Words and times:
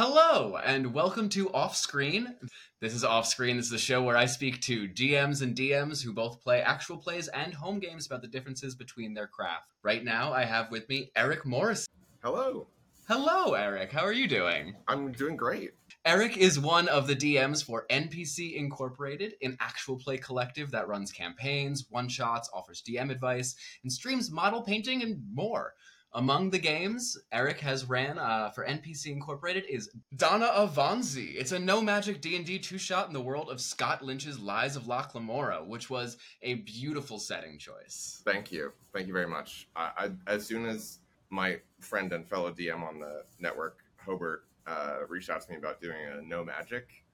Hello, 0.00 0.56
and 0.58 0.94
welcome 0.94 1.28
to 1.30 1.52
Off 1.52 1.74
Screen. 1.74 2.36
This 2.80 2.94
is 2.94 3.02
Off 3.02 3.26
Screen. 3.26 3.56
This 3.56 3.66
is 3.66 3.72
a 3.72 3.78
show 3.78 4.00
where 4.00 4.16
I 4.16 4.26
speak 4.26 4.60
to 4.60 4.88
GMs 4.88 5.42
and 5.42 5.56
DMs 5.56 6.00
who 6.00 6.12
both 6.12 6.40
play 6.40 6.62
actual 6.62 6.98
plays 6.98 7.26
and 7.26 7.52
home 7.52 7.80
games 7.80 8.06
about 8.06 8.22
the 8.22 8.28
differences 8.28 8.76
between 8.76 9.12
their 9.12 9.26
craft. 9.26 9.72
Right 9.82 10.04
now, 10.04 10.32
I 10.32 10.44
have 10.44 10.70
with 10.70 10.88
me 10.88 11.10
Erik 11.16 11.44
Morrison. 11.44 11.92
Hello. 12.22 12.68
Hello, 13.08 13.54
Erik. 13.54 13.90
How 13.90 14.04
are 14.04 14.12
you 14.12 14.28
doing? 14.28 14.76
I'm 14.86 15.10
doing 15.10 15.34
great. 15.34 15.72
Erik 16.04 16.36
is 16.36 16.60
one 16.60 16.86
of 16.86 17.08
the 17.08 17.16
DMs 17.16 17.64
for 17.64 17.84
NPC 17.90 18.54
Incorporated, 18.54 19.34
an 19.42 19.56
actual 19.58 19.96
play 19.96 20.18
collective 20.18 20.70
that 20.70 20.86
runs 20.86 21.10
campaigns, 21.10 21.86
one 21.90 22.08
shots, 22.08 22.48
offers 22.54 22.84
DM 22.88 23.10
advice, 23.10 23.56
and 23.82 23.92
streams 23.92 24.30
model 24.30 24.62
painting 24.62 25.02
and 25.02 25.20
more. 25.34 25.74
Among 26.14 26.50
the 26.50 26.58
games 26.58 27.18
Erik 27.32 27.60
has 27.60 27.84
ran 27.84 28.18
uh, 28.18 28.50
for 28.50 28.64
NPC 28.64 29.12
Incorporated 29.12 29.64
is 29.68 29.90
Donna 30.16 30.46
Avanzi. 30.46 31.34
It's 31.34 31.52
a 31.52 31.58
no 31.58 31.82
magic 31.82 32.22
D 32.22 32.34
and 32.34 32.46
D 32.46 32.58
two 32.58 32.78
shot 32.78 33.08
in 33.08 33.12
the 33.12 33.20
world 33.20 33.50
of 33.50 33.60
Scott 33.60 34.02
Lynch's 34.02 34.38
Lies 34.38 34.74
of 34.74 34.86
Locke 34.86 35.14
Lamora, 35.14 35.62
which 35.62 35.90
was 35.90 36.16
a 36.42 36.54
beautiful 36.54 37.18
setting 37.18 37.58
choice. 37.58 38.22
Thank 38.24 38.50
you. 38.50 38.72
Thank 38.94 39.06
you 39.06 39.12
very 39.12 39.28
much. 39.28 39.68
I, 39.76 39.90
I, 39.96 40.10
as 40.32 40.46
soon 40.46 40.64
as 40.64 41.00
my 41.28 41.60
friend 41.80 42.12
and 42.14 42.26
fellow 42.26 42.52
DM 42.52 42.82
on 42.82 42.98
the 43.00 43.24
network, 43.38 43.84
Hobart, 43.98 44.44
uh, 44.66 45.00
reached 45.08 45.28
out 45.28 45.42
to 45.42 45.50
me 45.50 45.58
about 45.58 45.80
doing 45.80 45.98
a 46.18 46.22
no 46.22 46.42
magic 46.42 47.04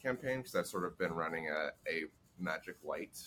campaign 0.00 0.38
because 0.38 0.54
I've 0.54 0.66
sort 0.66 0.84
of 0.84 0.96
been 0.96 1.12
running 1.12 1.48
a, 1.48 1.70
a 1.90 2.04
magic 2.38 2.76
light 2.84 3.18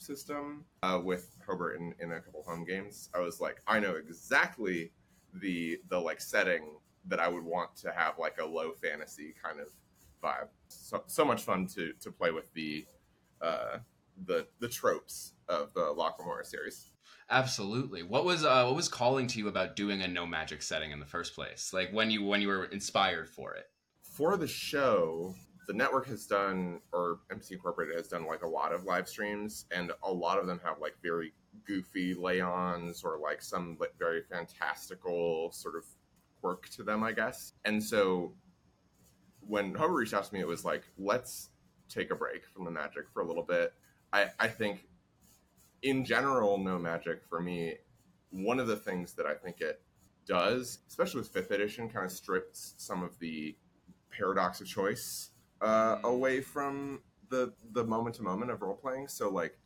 system 0.00 0.64
uh, 0.82 1.00
with 1.02 1.36
Hobart 1.46 1.78
in, 1.78 1.94
in 2.00 2.12
a 2.12 2.20
couple 2.20 2.42
home 2.42 2.64
games. 2.64 3.08
I 3.14 3.20
was 3.20 3.40
like, 3.40 3.62
I 3.66 3.78
know 3.78 3.94
exactly 3.94 4.92
the 5.34 5.78
the 5.88 5.98
like 5.98 6.20
setting 6.20 6.78
that 7.06 7.20
I 7.20 7.28
would 7.28 7.44
want 7.44 7.76
to 7.76 7.92
have 7.92 8.18
like 8.18 8.38
a 8.40 8.44
low 8.44 8.72
fantasy 8.72 9.34
kind 9.42 9.60
of 9.60 9.68
vibe. 10.22 10.48
So, 10.68 11.02
so 11.06 11.24
much 11.24 11.42
fun 11.42 11.66
to 11.74 11.92
to 12.00 12.10
play 12.10 12.30
with 12.30 12.52
the 12.54 12.86
uh, 13.40 13.78
the 14.26 14.46
the 14.58 14.68
tropes 14.68 15.34
of 15.48 15.72
the 15.74 15.92
Locke 15.92 16.18
Lamora 16.18 16.44
series. 16.44 16.90
Absolutely. 17.28 18.02
What 18.02 18.24
was 18.24 18.44
uh, 18.44 18.64
what 18.64 18.76
was 18.76 18.88
calling 18.88 19.26
to 19.28 19.38
you 19.38 19.48
about 19.48 19.76
doing 19.76 20.02
a 20.02 20.08
no 20.08 20.26
magic 20.26 20.62
setting 20.62 20.90
in 20.90 21.00
the 21.00 21.06
first 21.06 21.34
place? 21.34 21.72
Like 21.72 21.90
when 21.92 22.10
you 22.10 22.24
when 22.24 22.40
you 22.40 22.48
were 22.48 22.64
inspired 22.64 23.28
for 23.28 23.54
it. 23.54 23.66
For 24.02 24.36
the 24.36 24.48
show, 24.48 25.34
the 25.66 25.72
network 25.72 26.06
has 26.08 26.26
done, 26.26 26.80
or 26.92 27.20
NPC 27.32 27.52
Incorporated 27.52 27.96
has 27.96 28.08
done 28.08 28.26
like 28.26 28.42
a 28.42 28.48
lot 28.48 28.72
of 28.72 28.84
live 28.84 29.08
streams, 29.08 29.66
and 29.70 29.92
a 30.02 30.12
lot 30.12 30.38
of 30.38 30.46
them 30.46 30.60
have 30.64 30.80
like 30.80 30.94
very 31.02 31.32
goofy 31.66 32.14
lay-ons 32.14 33.04
or 33.04 33.18
like 33.18 33.42
some 33.42 33.76
like 33.80 33.92
very 33.98 34.22
fantastical 34.22 35.50
sort 35.52 35.76
of 35.76 35.84
quirk 36.40 36.68
to 36.70 36.82
them, 36.82 37.02
I 37.02 37.12
guess. 37.12 37.52
And 37.64 37.82
so 37.82 38.34
when 39.40 39.74
Hobart 39.74 39.92
reached 39.92 40.14
out 40.14 40.24
to 40.24 40.34
me, 40.34 40.40
it 40.40 40.46
was 40.46 40.64
like, 40.64 40.84
let's 40.98 41.50
take 41.88 42.10
a 42.10 42.14
break 42.14 42.46
from 42.46 42.64
the 42.64 42.70
magic 42.70 43.08
for 43.12 43.22
a 43.22 43.26
little 43.26 43.42
bit. 43.42 43.74
I, 44.12 44.26
I 44.38 44.48
think 44.48 44.88
in 45.82 46.04
general, 46.04 46.58
no 46.58 46.78
magic 46.78 47.22
for 47.28 47.40
me, 47.40 47.74
one 48.30 48.60
of 48.60 48.66
the 48.66 48.76
things 48.76 49.14
that 49.14 49.26
I 49.26 49.34
think 49.34 49.60
it 49.60 49.82
does, 50.26 50.78
especially 50.88 51.20
with 51.20 51.30
fifth 51.30 51.50
edition, 51.50 51.88
kind 51.88 52.04
of 52.04 52.12
strips 52.12 52.74
some 52.76 53.02
of 53.02 53.18
the 53.18 53.56
paradox 54.10 54.60
of 54.60 54.66
choice 54.66 55.29
uh, 55.60 55.98
away 56.04 56.40
from 56.40 57.00
the 57.28 57.52
the 57.72 57.84
moment 57.84 58.16
to 58.16 58.22
moment 58.22 58.50
of 58.50 58.62
role 58.62 58.74
playing. 58.74 59.08
So 59.08 59.28
like 59.30 59.58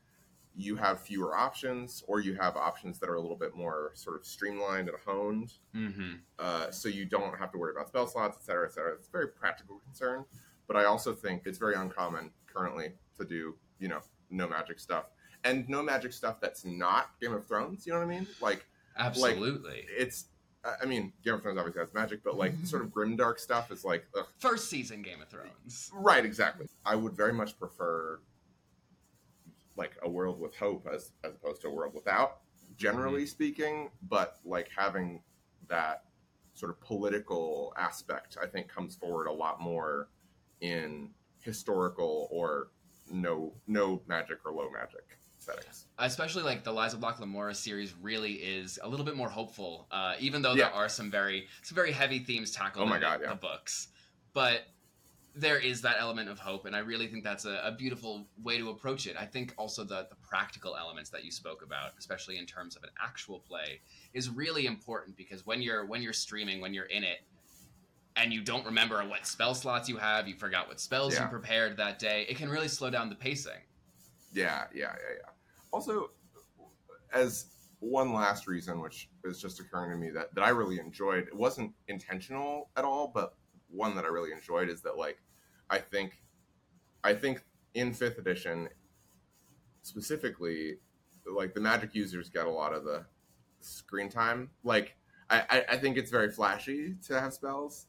you 0.57 0.77
have 0.77 1.01
fewer 1.01 1.37
options, 1.37 2.05
or 2.07 2.21
you 2.21 2.35
have 2.35 2.57
options 2.57 3.01
that 3.01 3.09
are 3.09 3.17
a 3.17 3.21
little 3.21 3.37
bit 3.37 3.57
more 3.57 3.91
sort 3.95 4.17
of 4.17 4.25
streamlined 4.25 4.89
and 4.89 4.97
honed. 5.05 5.53
Mm-hmm. 5.75 6.13
Uh, 6.39 6.71
so 6.71 6.89
you 6.89 7.05
don't 7.07 7.37
have 7.37 7.51
to 7.53 7.59
worry 7.59 7.73
about 7.73 7.89
spell 7.89 8.07
slots, 8.07 8.37
et 8.41 8.45
cetera, 8.45 8.67
et 8.67 8.73
cetera. 8.73 8.95
It's 8.95 9.09
a 9.09 9.11
very 9.11 9.29
practical 9.29 9.81
concern, 9.81 10.25
but 10.69 10.77
I 10.77 10.85
also 10.85 11.13
think 11.13 11.43
it's 11.47 11.59
very 11.59 11.75
uncommon 11.75 12.31
currently 12.47 12.93
to 13.19 13.25
do 13.25 13.57
you 13.79 13.89
know 13.89 14.01
no 14.31 14.49
magic 14.49 14.79
stuff 14.79 15.07
and 15.43 15.69
no 15.69 15.83
magic 15.83 16.13
stuff 16.13 16.41
that's 16.41 16.65
not 16.65 17.11
Game 17.21 17.33
of 17.33 17.47
Thrones. 17.47 17.87
You 17.87 17.93
know 17.93 17.99
what 17.99 18.07
I 18.07 18.09
mean? 18.09 18.27
Like 18.41 18.67
Absolutely. 18.97 19.71
Like, 19.71 19.87
it's 19.91 20.27
I 20.83 20.87
mean, 20.87 21.13
Game 21.25 21.35
of 21.35 21.43
Thrones 21.43 21.59
obviously 21.59 21.81
has 21.81 21.93
magic, 21.93 22.25
but 22.25 22.37
like 22.37 22.55
sort 22.65 22.83
of 22.83 22.89
grimdark 22.89 23.39
stuff 23.39 23.71
is 23.71 23.85
like 23.85 24.07
ugh. 24.17 24.27
first 24.39 24.71
season 24.71 25.03
Game 25.03 25.21
of 25.21 25.29
Thrones. 25.29 25.91
Right, 25.93 26.25
exactly. 26.25 26.67
I 26.85 26.97
would 26.97 27.13
very 27.13 27.33
much 27.33 27.59
prefer 27.59 28.21
like 29.77 29.93
a 30.03 30.09
world 30.09 30.41
with 30.41 30.57
hope 30.57 30.87
as 30.93 31.13
as 31.23 31.35
opposed 31.35 31.61
to 31.63 31.69
a 31.69 31.71
world 31.71 31.95
without, 31.95 32.39
generally 32.77 33.23
mm-hmm. 33.23 33.29
speaking. 33.29 33.91
But 34.09 34.39
like 34.45 34.71
having 34.77 35.23
that 35.69 36.05
sort 36.55 36.71
of 36.71 36.81
political 36.81 37.75
aspect, 37.77 38.39
I 38.43 38.47
think, 38.47 38.69
comes 38.69 38.97
forward 38.97 39.27
a 39.27 39.33
lot 39.33 39.61
more 39.61 40.09
in 40.61 41.11
historical 41.41 42.29
or 42.31 42.69
no 43.11 43.53
no 43.67 44.01
magic 44.07 44.39
or 44.47 44.53
low 44.53 44.71
magic 44.71 45.19
settings. 45.45 45.87
Especially 45.99 46.43
like 46.43 46.65
the 46.65 46.73
Lies 46.73 46.95
of 46.95 47.01
Locke 47.01 47.21
Lamora 47.21 47.55
series 47.55 47.95
really 48.01 48.33
is 48.33 48.79
a 48.83 48.89
little 48.89 49.07
bit 49.07 49.17
more 49.17 49.29
hopeful, 49.29 49.87
uh, 49.91 50.15
even 50.19 50.43
though 50.43 50.55
yeah. 50.55 50.65
there 50.67 50.75
are 50.75 50.89
some 50.89 51.11
very 51.11 51.47
some 51.63 51.77
very 51.77 51.93
heavy 51.93 52.19
themes 52.19 52.51
tackled 52.51 52.87
oh 52.87 52.89
my 52.89 52.97
in 52.97 53.03
God, 53.03 53.21
the, 53.21 53.25
yeah. 53.25 53.31
the 53.31 53.37
books. 53.37 53.89
But 54.33 54.63
there 55.37 55.59
is 55.59 55.83
that 55.83 55.97
element 55.99 56.29
of 56.29 56.39
hope, 56.39 56.65
and 56.65 56.77
I 56.77 56.79
really 56.79 57.09
think 57.09 57.25
that's 57.25 57.45
a, 57.45 57.61
a, 57.65 57.73
beautiful 57.73 58.29
way 58.45 58.57
to 58.59 58.71
approach 58.71 59.09
it. 59.09 59.17
I 59.19 59.27
think 59.27 59.53
also 59.57 59.83
the, 59.83 60.07
the 60.09 60.17
practical 60.23 60.77
elements 60.77 61.11
that 61.11 61.25
you 61.25 61.33
spoke 61.33 61.63
about, 61.65 61.91
especially 61.99 62.39
in 62.39 62.47
terms 62.47 62.77
of 62.77 62.85
an 62.85 62.91
actual 63.03 63.41
play, 63.41 63.81
is 64.13 64.31
really 64.31 64.67
important 64.67 65.17
because 65.17 65.45
when 65.45 65.61
you're 65.61 65.87
when 65.87 66.03
you're 66.03 66.13
streaming, 66.13 66.61
when 66.61 66.73
you're 66.73 66.87
in 66.87 67.03
it, 67.03 67.19
and 68.17 68.33
you 68.33 68.43
don't 68.43 68.65
remember 68.65 69.03
what 69.03 69.27
spell 69.27 69.55
slots 69.55 69.89
you 69.89 69.97
have, 69.97 70.29
you 70.29 70.35
forgot 70.35 70.69
what 70.69 70.81
spells 70.81 71.15
yeah. 71.15 71.25
you 71.25 71.29
prepared 71.29 71.77
that 71.77 71.99
day, 71.99 72.27
it 72.29 72.37
can 72.37 72.49
really 72.49 72.69
slow 72.69 72.91
down 72.91 73.09
the 73.09 73.17
pacing. 73.17 73.53
Yeah, 74.33 74.65
yeah, 74.73 74.81
yeah, 74.83 75.17
yeah. 75.17 75.31
Also, 75.75 76.13
as 77.13 77.47
one 77.81 78.13
last 78.13 78.47
reason, 78.47 78.81
which 78.81 79.11
is 79.25 79.41
just 79.41 79.59
occurring 79.59 79.91
to 79.91 79.97
me 79.97 80.09
that, 80.11 80.33
that 80.37 80.45
I 80.45 80.51
really 80.51 80.79
enjoyed, 80.79 81.27
it 81.27 81.35
wasn't 81.35 81.73
intentional 81.89 82.71
at 82.77 82.85
all, 82.85 83.11
but 83.13 83.35
one 83.69 83.97
that 83.97 84.05
I 84.05 84.09
really 84.09 84.31
enjoyed 84.31 84.69
is 84.69 84.83
that 84.83 84.97
like 84.97 85.19
I 85.69 85.79
think 85.79 86.23
I 87.03 87.13
think 87.13 87.43
in 87.75 87.93
fifth 87.93 88.19
edition 88.19 88.69
specifically, 89.83 90.77
like 91.27 91.55
the 91.55 91.61
magic 91.61 91.93
users 91.93 92.29
get 92.29 92.47
a 92.47 92.51
lot 92.51 92.73
of 92.73 92.85
the 92.85 93.05
screen 93.59 94.09
time. 94.09 94.51
Like 94.63 94.95
I, 95.29 95.65
I 95.71 95.77
think 95.79 95.97
it's 95.97 96.13
very 96.13 96.31
flashy 96.31 96.95
to 97.09 97.21
have 97.21 97.35
spells, 97.35 97.89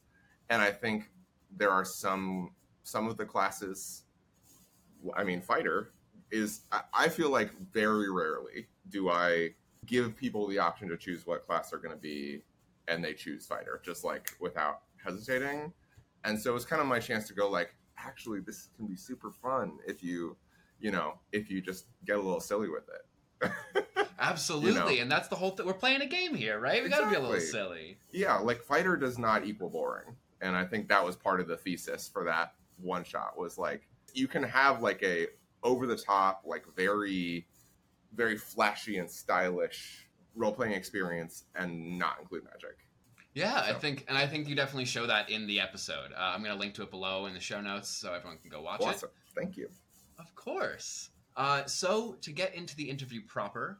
and 0.50 0.60
I 0.60 0.72
think 0.72 1.12
there 1.56 1.70
are 1.70 1.84
some 1.84 2.50
some 2.82 3.06
of 3.06 3.16
the 3.16 3.24
classes. 3.24 4.02
I 5.16 5.22
mean, 5.22 5.40
fighter 5.40 5.92
is 6.30 6.62
I 6.92 7.08
feel 7.08 7.30
like 7.30 7.50
very 7.72 8.10
rarely 8.10 8.66
do 8.88 9.10
I 9.10 9.50
give 9.86 10.16
people 10.16 10.46
the 10.48 10.58
option 10.58 10.88
to 10.88 10.96
choose 10.96 11.26
what 11.26 11.46
class 11.46 11.70
they're 11.70 11.78
going 11.78 11.94
to 11.94 12.00
be, 12.00 12.42
and 12.88 13.02
they 13.02 13.14
choose 13.14 13.46
fighter 13.46 13.80
just 13.84 14.04
like 14.04 14.32
without 14.40 14.82
hesitating. 15.02 15.72
And 16.24 16.38
so 16.38 16.56
it's 16.56 16.64
kind 16.64 16.82
of 16.82 16.88
my 16.88 16.98
chance 16.98 17.28
to 17.28 17.34
go 17.34 17.48
like, 17.48 17.74
actually, 17.98 18.40
this 18.40 18.68
can 18.76 18.86
be 18.86 18.96
super 18.96 19.30
fun 19.30 19.78
if 19.86 20.02
you, 20.02 20.36
you 20.80 20.90
know, 20.90 21.18
if 21.32 21.50
you 21.50 21.60
just 21.60 21.86
get 22.04 22.16
a 22.16 22.20
little 22.20 22.40
silly 22.40 22.68
with 22.68 22.84
it. 22.88 23.52
Absolutely, 24.18 24.72
you 24.72 24.78
know? 24.78 25.02
and 25.02 25.12
that's 25.12 25.28
the 25.28 25.36
whole 25.36 25.50
thing. 25.50 25.66
We're 25.66 25.74
playing 25.74 26.00
a 26.00 26.06
game 26.06 26.34
here, 26.34 26.58
right? 26.58 26.82
We 26.82 26.86
exactly. 26.86 27.04
got 27.04 27.10
to 27.10 27.20
be 27.20 27.24
a 27.24 27.28
little 27.28 27.46
silly. 27.46 27.98
Yeah, 28.10 28.36
like 28.38 28.62
fighter 28.62 28.96
does 28.96 29.18
not 29.18 29.44
equal 29.44 29.68
boring, 29.68 30.16
and 30.40 30.56
I 30.56 30.64
think 30.64 30.88
that 30.88 31.04
was 31.04 31.16
part 31.16 31.40
of 31.40 31.46
the 31.46 31.56
thesis 31.56 32.08
for 32.08 32.24
that 32.24 32.54
one 32.78 33.04
shot 33.04 33.38
was 33.38 33.58
like 33.58 33.88
you 34.14 34.28
can 34.28 34.42
have 34.42 34.82
like 34.82 35.02
a 35.02 35.26
over 35.66 35.86
the 35.86 35.96
top, 35.96 36.42
like 36.46 36.64
very, 36.76 37.46
very 38.14 38.38
flashy 38.38 38.98
and 38.98 39.10
stylish 39.10 40.08
role 40.36 40.52
playing 40.52 40.72
experience 40.72 41.44
and 41.56 41.98
not 41.98 42.18
include 42.20 42.44
magic. 42.44 42.78
Yeah, 43.34 43.62
so. 43.64 43.70
I 43.70 43.74
think, 43.74 44.04
and 44.08 44.16
I 44.16 44.26
think 44.26 44.48
you 44.48 44.54
definitely 44.54 44.86
show 44.86 45.06
that 45.06 45.28
in 45.28 45.46
the 45.46 45.60
episode. 45.60 46.12
Uh, 46.16 46.20
I'm 46.20 46.40
going 46.42 46.54
to 46.54 46.58
link 46.58 46.74
to 46.74 46.82
it 46.82 46.90
below 46.90 47.26
in 47.26 47.34
the 47.34 47.40
show 47.40 47.60
notes 47.60 47.90
so 47.90 48.14
everyone 48.14 48.38
can 48.38 48.48
go 48.48 48.62
watch 48.62 48.80
awesome. 48.80 49.10
it. 49.10 49.38
Thank 49.38 49.56
you. 49.56 49.68
Of 50.18 50.34
course. 50.34 51.10
Uh, 51.36 51.66
so 51.66 52.16
to 52.22 52.32
get 52.32 52.54
into 52.54 52.74
the 52.76 52.88
interview 52.88 53.20
proper, 53.26 53.78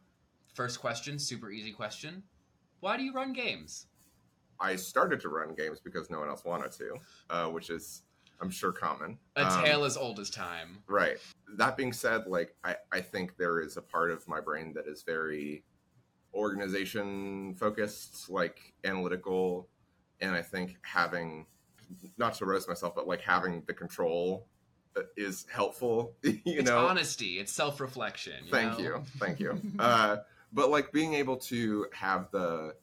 first 0.52 0.80
question, 0.80 1.18
super 1.18 1.50
easy 1.50 1.72
question: 1.72 2.22
Why 2.80 2.98
do 2.98 3.04
you 3.04 3.14
run 3.14 3.32
games? 3.32 3.86
I 4.60 4.76
started 4.76 5.20
to 5.20 5.28
run 5.28 5.54
games 5.54 5.80
because 5.80 6.10
no 6.10 6.18
one 6.18 6.28
else 6.28 6.44
wanted 6.44 6.72
to, 6.72 6.96
uh, 7.30 7.46
which 7.46 7.70
is 7.70 8.02
I'm 8.40 8.50
sure 8.50 8.72
common. 8.72 9.18
A 9.36 9.46
um, 9.46 9.64
tale 9.64 9.84
as 9.84 9.96
old 9.96 10.20
as 10.20 10.30
time. 10.30 10.82
Right. 10.86 11.18
That 11.56 11.76
being 11.76 11.92
said, 11.92 12.26
like 12.26 12.54
I, 12.64 12.76
I 12.92 13.00
think 13.00 13.36
there 13.36 13.60
is 13.60 13.76
a 13.76 13.82
part 13.82 14.10
of 14.10 14.26
my 14.28 14.40
brain 14.40 14.72
that 14.74 14.86
is 14.86 15.02
very 15.02 15.64
organization 16.34 17.54
focused, 17.54 18.28
like 18.30 18.74
analytical, 18.84 19.68
and 20.20 20.34
I 20.34 20.42
think 20.42 20.76
having 20.82 21.46
not 22.18 22.34
to 22.34 22.44
roast 22.46 22.68
myself, 22.68 22.94
but 22.94 23.06
like 23.06 23.20
having 23.20 23.62
the 23.66 23.74
control 23.74 24.46
uh, 24.96 25.02
is 25.16 25.46
helpful. 25.50 26.14
You 26.22 26.60
it's 26.60 26.70
know, 26.70 26.86
honesty. 26.86 27.38
It's 27.38 27.52
self 27.52 27.80
reflection. 27.80 28.46
Thank 28.50 28.78
know? 28.78 28.84
you, 28.84 29.02
thank 29.18 29.40
you. 29.40 29.60
uh, 29.78 30.18
but 30.52 30.70
like 30.70 30.92
being 30.92 31.14
able 31.14 31.36
to 31.36 31.86
have 31.92 32.30
the 32.30 32.74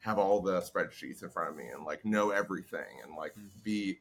have 0.00 0.18
all 0.18 0.40
the 0.40 0.60
spreadsheets 0.60 1.22
in 1.22 1.30
front 1.30 1.50
of 1.50 1.56
me 1.56 1.66
and 1.66 1.84
like 1.84 2.04
know 2.04 2.30
everything 2.30 3.00
and 3.02 3.14
like 3.16 3.34
Mhm. 3.34 3.62
be 3.64 4.00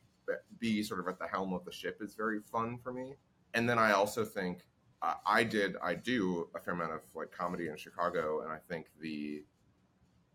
be 0.60 0.84
sort 0.84 1.00
of 1.00 1.08
at 1.08 1.20
the 1.20 1.28
helm 1.28 1.54
of 1.54 1.66
the 1.66 1.72
ship 1.72 1.98
is 2.02 2.16
very 2.16 2.40
fun 2.40 2.78
for 2.78 2.92
me. 2.94 3.16
And 3.54 3.70
then 3.70 3.80
I 3.80 3.92
also 3.92 4.26
think 4.26 4.68
uh, 5.02 5.16
I 5.26 5.44
did 5.44 5.76
I 5.82 5.96
do 5.96 6.50
a 6.56 6.60
fair 6.60 6.74
amount 6.74 6.94
of 6.94 7.02
like 7.14 7.32
comedy 7.32 7.68
in 7.68 7.78
Chicago, 7.78 8.42
and 8.42 8.52
I 8.52 8.58
think 8.70 8.88
the 9.00 9.44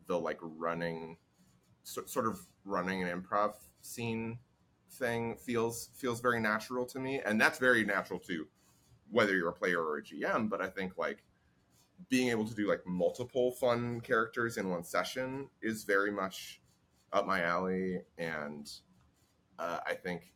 the 0.06 0.18
like 0.18 0.38
running 0.42 1.16
so, 1.82 2.04
sort 2.06 2.26
of 2.26 2.40
running 2.64 3.02
an 3.02 3.08
improv 3.08 3.54
scene 3.80 4.38
thing 4.92 5.36
feels 5.36 5.90
feels 5.96 6.20
very 6.20 6.40
natural 6.40 6.86
to 6.86 6.98
me, 6.98 7.20
and 7.24 7.40
that's 7.40 7.58
very 7.58 7.84
natural 7.84 8.18
to 8.20 8.46
whether 9.10 9.36
you're 9.36 9.48
a 9.48 9.52
player 9.52 9.82
or 9.82 9.98
a 9.98 10.02
GM. 10.02 10.48
But 10.48 10.60
I 10.60 10.68
think 10.68 10.96
like 10.96 11.24
being 12.08 12.28
able 12.28 12.46
to 12.46 12.54
do 12.54 12.68
like 12.68 12.86
multiple 12.86 13.52
fun 13.52 14.00
characters 14.00 14.56
in 14.56 14.70
one 14.70 14.84
session 14.84 15.48
is 15.62 15.84
very 15.84 16.10
much 16.10 16.60
up 17.12 17.26
my 17.26 17.42
alley, 17.42 18.02
and 18.18 18.70
uh, 19.60 19.78
I 19.86 19.94
think 19.94 20.32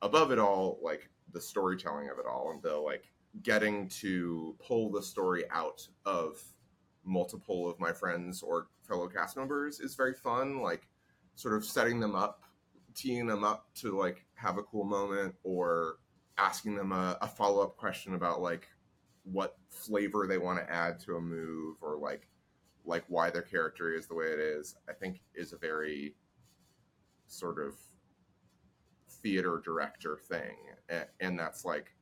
above 0.00 0.32
it 0.32 0.38
all, 0.38 0.78
like 0.82 1.10
the 1.32 1.40
storytelling 1.40 2.08
of 2.08 2.18
it 2.18 2.26
all, 2.26 2.50
and 2.52 2.62
the 2.62 2.74
like 2.74 3.04
getting 3.42 3.88
to 3.88 4.56
pull 4.58 4.90
the 4.90 5.02
story 5.02 5.44
out 5.50 5.86
of 6.06 6.42
multiple 7.04 7.68
of 7.68 7.78
my 7.78 7.92
friends 7.92 8.42
or 8.42 8.68
fellow 8.86 9.08
cast 9.08 9.36
members 9.36 9.80
is 9.80 9.94
very 9.94 10.14
fun. 10.14 10.62
Like 10.62 10.88
sort 11.34 11.54
of 11.54 11.64
setting 11.64 12.00
them 12.00 12.14
up, 12.14 12.44
teeing 12.94 13.26
them 13.26 13.44
up 13.44 13.66
to 13.76 13.96
like 13.96 14.24
have 14.34 14.56
a 14.56 14.62
cool 14.62 14.84
moment, 14.84 15.34
or 15.44 15.96
asking 16.38 16.74
them 16.76 16.92
a, 16.92 17.18
a 17.20 17.28
follow 17.28 17.62
up 17.62 17.76
question 17.76 18.14
about 18.14 18.40
like 18.40 18.68
what 19.24 19.58
flavor 19.68 20.26
they 20.26 20.38
want 20.38 20.58
to 20.58 20.72
add 20.72 20.98
to 21.00 21.16
a 21.16 21.20
move, 21.20 21.76
or 21.82 21.98
like 21.98 22.26
like 22.86 23.04
why 23.08 23.28
their 23.28 23.42
character 23.42 23.94
is 23.94 24.06
the 24.06 24.14
way 24.14 24.26
it 24.26 24.40
is. 24.40 24.76
I 24.88 24.94
think 24.94 25.20
is 25.34 25.52
a 25.52 25.58
very 25.58 26.16
sort 27.32 27.58
of 27.58 27.74
theater 29.08 29.60
director 29.64 30.16
thing 30.16 30.56
and, 31.20 31.38
that's 31.38 31.64
like 31.64 31.94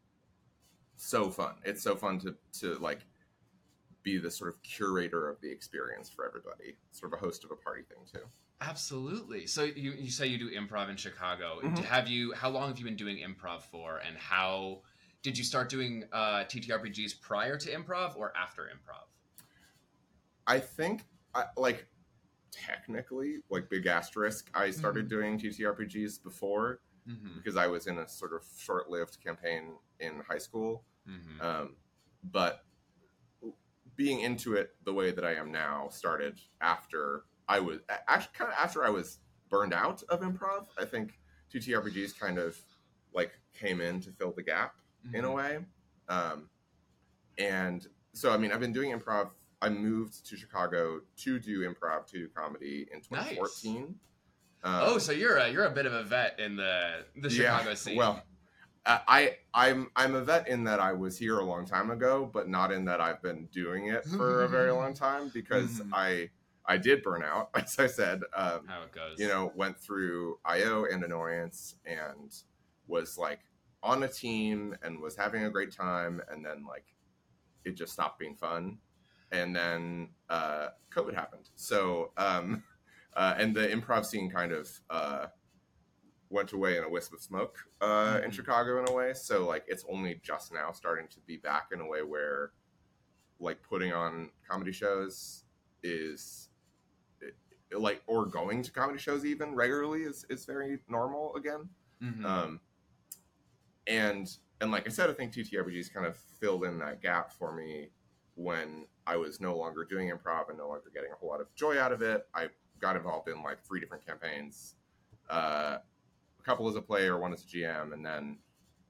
so 0.96 1.30
fun 1.30 1.54
it's 1.64 1.82
so 1.82 1.94
fun 1.94 2.18
to 2.18 2.34
to 2.52 2.74
like 2.78 3.00
be 4.02 4.18
the 4.18 4.30
sort 4.30 4.48
of 4.48 4.62
curator 4.62 5.28
of 5.28 5.40
the 5.40 5.50
experience 5.50 6.08
for 6.08 6.26
everybody 6.26 6.76
sort 6.90 7.12
of 7.12 7.18
a 7.18 7.24
host 7.24 7.44
of 7.44 7.50
a 7.50 7.56
party 7.56 7.82
thing 7.82 7.98
too 8.12 8.26
Absolutely. 8.62 9.46
So 9.46 9.64
you, 9.64 9.92
you 9.92 10.10
say 10.10 10.26
you 10.26 10.36
do 10.36 10.50
improv 10.50 10.90
in 10.90 10.96
Chicago. 10.96 11.60
Mhm. 11.62 11.82
Have 11.82 12.08
you? 12.08 12.34
How 12.34 12.50
long 12.50 12.68
have 12.68 12.78
you 12.78 12.84
been 12.84 12.94
doing 12.94 13.16
improv 13.16 13.62
for? 13.62 14.02
And 14.06 14.18
how 14.18 14.82
did 15.22 15.38
you 15.38 15.44
start 15.44 15.70
doing 15.70 16.04
uh, 16.12 16.44
TTRPGs 16.44 17.22
prior 17.22 17.56
to 17.56 17.70
improv 17.70 18.18
or 18.18 18.36
after 18.36 18.64
improv? 18.64 19.06
i 20.50 20.58
think 20.58 21.04
I, 21.34 21.44
like 21.56 21.86
technically 22.50 23.36
like 23.50 23.68
big 23.70 23.86
asterisk 23.86 24.50
i 24.54 24.70
started 24.70 25.08
doing 25.08 25.38
ttrpgs 25.38 26.22
before 26.22 26.80
Mm-hmm. 27.08 27.28
because 27.36 27.56
i 27.56 27.66
was 27.66 27.86
in 27.86 27.98
a 27.98 28.06
sort 28.06 28.32
of 28.34 28.44
short-lived 28.58 29.16
campaign 29.24 29.72
in 30.00 30.20
high 30.28 30.38
school 30.38 30.84
Mm-hmm. 31.08 31.40
um, 31.40 31.76
but 32.24 32.62
being 33.96 34.20
into 34.20 34.54
it 34.54 34.70
the 34.84 34.92
way 34.92 35.10
that 35.10 35.24
I 35.24 35.34
am 35.34 35.50
now 35.50 35.88
started 35.90 36.38
after 36.60 37.24
I 37.48 37.58
was 37.60 37.78
actually 38.08 38.32
kind 38.34 38.50
of 38.50 38.56
after 38.58 38.84
I 38.84 38.90
was 38.90 39.18
burned 39.48 39.74
out 39.74 40.02
of 40.08 40.20
improv. 40.20 40.66
I 40.78 40.84
think 40.84 41.18
TTRPGs 41.52 42.18
kind 42.18 42.38
of 42.38 42.56
like 43.14 43.32
came 43.54 43.80
in 43.80 44.00
to 44.02 44.12
fill 44.12 44.32
the 44.32 44.42
gap 44.42 44.74
in 45.14 45.24
a 45.24 45.32
way. 45.32 45.58
Um, 46.08 46.48
and 47.38 47.86
so, 48.12 48.30
I 48.32 48.36
mean, 48.36 48.52
I've 48.52 48.60
been 48.60 48.72
doing 48.72 48.92
improv. 48.92 49.30
I 49.62 49.68
moved 49.68 50.26
to 50.26 50.36
Chicago 50.36 51.00
to 51.18 51.38
do 51.38 51.60
improv, 51.68 52.06
to 52.08 52.18
do 52.18 52.28
comedy 52.28 52.88
in 52.92 52.98
Nice. 53.10 53.28
2014. 53.36 53.94
Um, 54.62 54.80
Oh, 54.82 54.98
so 54.98 55.12
you're 55.12 55.36
a 55.36 55.48
you're 55.50 55.64
a 55.64 55.70
bit 55.70 55.86
of 55.86 55.92
a 55.92 56.02
vet 56.02 56.38
in 56.38 56.56
the 56.56 57.04
the 57.16 57.30
Chicago 57.30 57.74
scene. 57.74 57.96
Well, 57.96 58.22
I 58.86 59.36
I'm 59.54 59.90
I'm 59.96 60.14
a 60.14 60.22
vet 60.22 60.48
in 60.48 60.64
that 60.64 60.80
I 60.80 60.92
was 60.92 61.18
here 61.18 61.38
a 61.38 61.44
long 61.44 61.66
time 61.66 61.90
ago, 61.90 62.28
but 62.32 62.48
not 62.48 62.72
in 62.72 62.84
that 62.86 63.00
I've 63.00 63.22
been 63.22 63.46
doing 63.52 63.86
it 63.88 64.04
for 64.04 64.44
a 64.44 64.48
very 64.48 64.70
long 64.80 64.94
time 64.94 65.30
because 65.32 65.80
Mhm. 65.80 65.90
I 65.92 66.30
I 66.66 66.76
did 66.76 67.02
burn 67.02 67.22
out, 67.22 67.50
as 67.54 67.78
I 67.78 67.86
said. 67.86 68.20
Um, 68.34 68.66
how 68.66 68.82
it 68.82 68.92
goes. 68.92 69.18
you 69.18 69.28
know, 69.28 69.52
went 69.54 69.78
through 69.78 70.38
IO 70.44 70.84
and 70.84 71.02
annoyance 71.04 71.76
and 71.84 72.34
was 72.86 73.16
like 73.18 73.40
on 73.82 74.02
a 74.02 74.08
team 74.08 74.76
and 74.82 75.00
was 75.00 75.16
having 75.16 75.44
a 75.44 75.50
great 75.50 75.72
time, 75.72 76.20
and 76.30 76.44
then 76.44 76.64
like 76.66 76.84
it 77.64 77.72
just 77.76 77.92
stopped 77.92 78.18
being 78.18 78.34
fun, 78.36 78.78
and 79.32 79.54
then 79.54 80.10
uh, 80.28 80.68
COVID 80.90 81.14
happened. 81.14 81.50
So 81.56 82.12
um, 82.16 82.62
uh, 83.14 83.34
and 83.38 83.54
the 83.54 83.66
improv 83.68 84.04
scene 84.04 84.30
kind 84.30 84.52
of 84.52 84.68
uh, 84.90 85.26
went 86.30 86.52
away 86.52 86.76
in 86.78 86.84
a 86.84 86.88
wisp 86.88 87.12
of 87.12 87.20
smoke 87.20 87.56
uh, 87.80 88.20
in 88.24 88.30
Mhm. 88.30 88.34
Chicago 88.34 88.80
in 88.82 88.88
a 88.88 88.92
way. 88.92 89.14
So 89.14 89.46
like 89.46 89.64
it's 89.68 89.84
only 89.88 90.20
just 90.22 90.52
now 90.52 90.72
starting 90.72 91.08
to 91.08 91.20
be 91.20 91.36
back 91.36 91.68
in 91.72 91.80
a 91.80 91.86
way 91.86 92.02
where 92.02 92.52
like 93.38 93.62
putting 93.62 93.92
on 93.92 94.30
comedy 94.48 94.72
shows 94.72 95.44
is 95.82 96.50
it- 97.20 97.36
like 97.72 98.02
or 98.06 98.26
going 98.26 98.62
to 98.62 98.70
comedy 98.72 98.98
shows 98.98 99.24
even 99.24 99.54
regularly 99.54 100.02
is 100.02 100.24
is 100.28 100.44
very 100.44 100.78
normal 100.88 101.34
again. 101.36 101.68
Mhm. 102.02 102.24
Um, 102.24 102.60
and 103.86 104.36
and 104.60 104.70
like 104.70 104.86
I 104.86 104.90
said, 104.90 105.08
I 105.08 105.14
think 105.14 105.32
TTRPGs 105.32 105.92
kind 105.92 106.04
of 106.06 106.16
filled 106.16 106.64
in 106.64 106.78
that 106.80 107.00
gap 107.00 107.32
for 107.32 107.54
me 107.54 107.88
when 108.40 108.86
I 109.06 109.16
was 109.16 109.40
no 109.40 109.56
longer 109.56 109.84
doing 109.84 110.10
improv 110.10 110.48
and 110.48 110.58
no 110.58 110.68
longer 110.68 110.90
getting 110.94 111.10
a 111.12 111.16
whole 111.16 111.28
lot 111.28 111.40
of 111.40 111.54
joy 111.54 111.78
out 111.78 111.92
of 111.92 112.00
it. 112.02 112.26
I 112.34 112.48
got 112.80 112.96
involved 112.96 113.28
in 113.28 113.42
like 113.42 113.62
three 113.64 113.80
different 113.80 114.06
campaigns, 114.06 114.74
uh, 115.28 115.78
a 116.38 116.42
couple 116.42 116.68
as 116.68 116.76
a 116.76 116.80
player, 116.80 117.18
one 117.18 117.32
as 117.32 117.44
a 117.44 117.46
GM, 117.46 117.92
and 117.92 118.04
then 118.04 118.38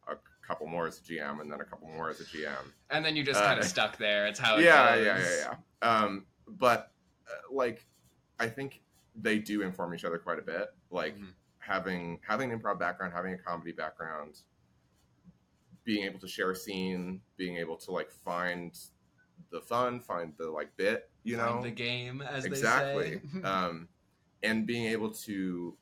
a 0.08 0.14
couple 0.46 0.66
more 0.66 0.86
as 0.86 0.98
a 0.98 1.02
GM, 1.02 1.40
and 1.40 1.50
then 1.50 1.60
a 1.60 1.64
couple 1.64 1.88
more 1.88 2.10
as 2.10 2.20
a 2.20 2.24
GM 2.24 2.72
and 2.90 3.04
then 3.04 3.16
you 3.16 3.22
just 3.22 3.40
uh, 3.40 3.46
kind 3.46 3.58
of 3.58 3.64
stuck 3.64 3.96
there. 3.96 4.26
It's 4.26 4.38
how 4.38 4.56
it 4.58 4.64
yeah, 4.64 4.96
goes. 4.96 5.06
yeah, 5.06 5.18
yeah, 5.18 5.54
yeah. 5.82 5.88
Um, 5.88 6.26
but 6.46 6.92
uh, 7.28 7.54
like, 7.54 7.86
I 8.38 8.48
think 8.48 8.82
they 9.14 9.38
do 9.38 9.62
inform 9.62 9.94
each 9.94 10.04
other 10.04 10.18
quite 10.18 10.38
a 10.38 10.42
bit. 10.42 10.68
Like 10.90 11.16
Mhm. 11.16 11.32
having 11.58 12.20
having 12.26 12.52
an 12.52 12.60
improv 12.60 12.78
background, 12.78 13.12
having 13.14 13.32
a 13.34 13.38
comedy 13.38 13.72
background, 13.72 14.40
being 15.84 16.04
able 16.04 16.18
to 16.20 16.28
share 16.28 16.50
a 16.50 16.56
scene, 16.56 17.20
being 17.36 17.56
able 17.56 17.76
to 17.76 17.92
like 17.92 18.10
find 18.10 18.76
the 19.50 19.60
fun, 19.60 20.00
find 20.00 20.32
the 20.38 20.48
like 20.48 20.76
bit, 20.76 21.10
you 21.22 21.36
Find 21.36 21.56
know, 21.56 21.62
the 21.62 21.70
game 21.70 22.22
as 22.22 22.44
exactly, 22.44 23.20
they 23.32 23.40
say. 23.40 23.42
um, 23.44 23.88
and 24.42 24.66
being 24.66 24.86
able 24.86 25.10
to 25.10 25.76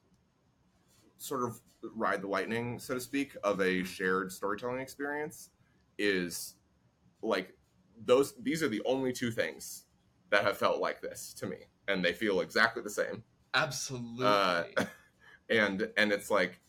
sort 1.18 1.44
of 1.44 1.60
ride 1.94 2.22
the 2.22 2.28
lightning, 2.28 2.78
so 2.78 2.94
to 2.94 3.00
speak, 3.00 3.37
of 3.44 3.60
a 3.60 3.84
shared 3.84 4.32
storytelling 4.32 4.80
experience 4.80 5.50
is 5.98 6.54
like 7.22 7.54
those. 8.04 8.34
These 8.42 8.62
are 8.62 8.68
the 8.68 8.82
only 8.84 9.12
two 9.12 9.30
things 9.30 9.84
that 10.30 10.44
have 10.44 10.56
felt 10.56 10.80
like 10.80 11.00
this 11.00 11.34
to 11.34 11.46
me, 11.46 11.58
and 11.87 12.04
they 12.04 12.12
feel 12.12 12.40
exactly 12.40 12.82
the 12.82 12.90
same. 12.90 13.22
Absolutely. 13.54 14.26
Uh, 14.26 14.64
and 15.50 15.88
and 15.96 16.12
it's 16.12 16.30
like 16.30 16.60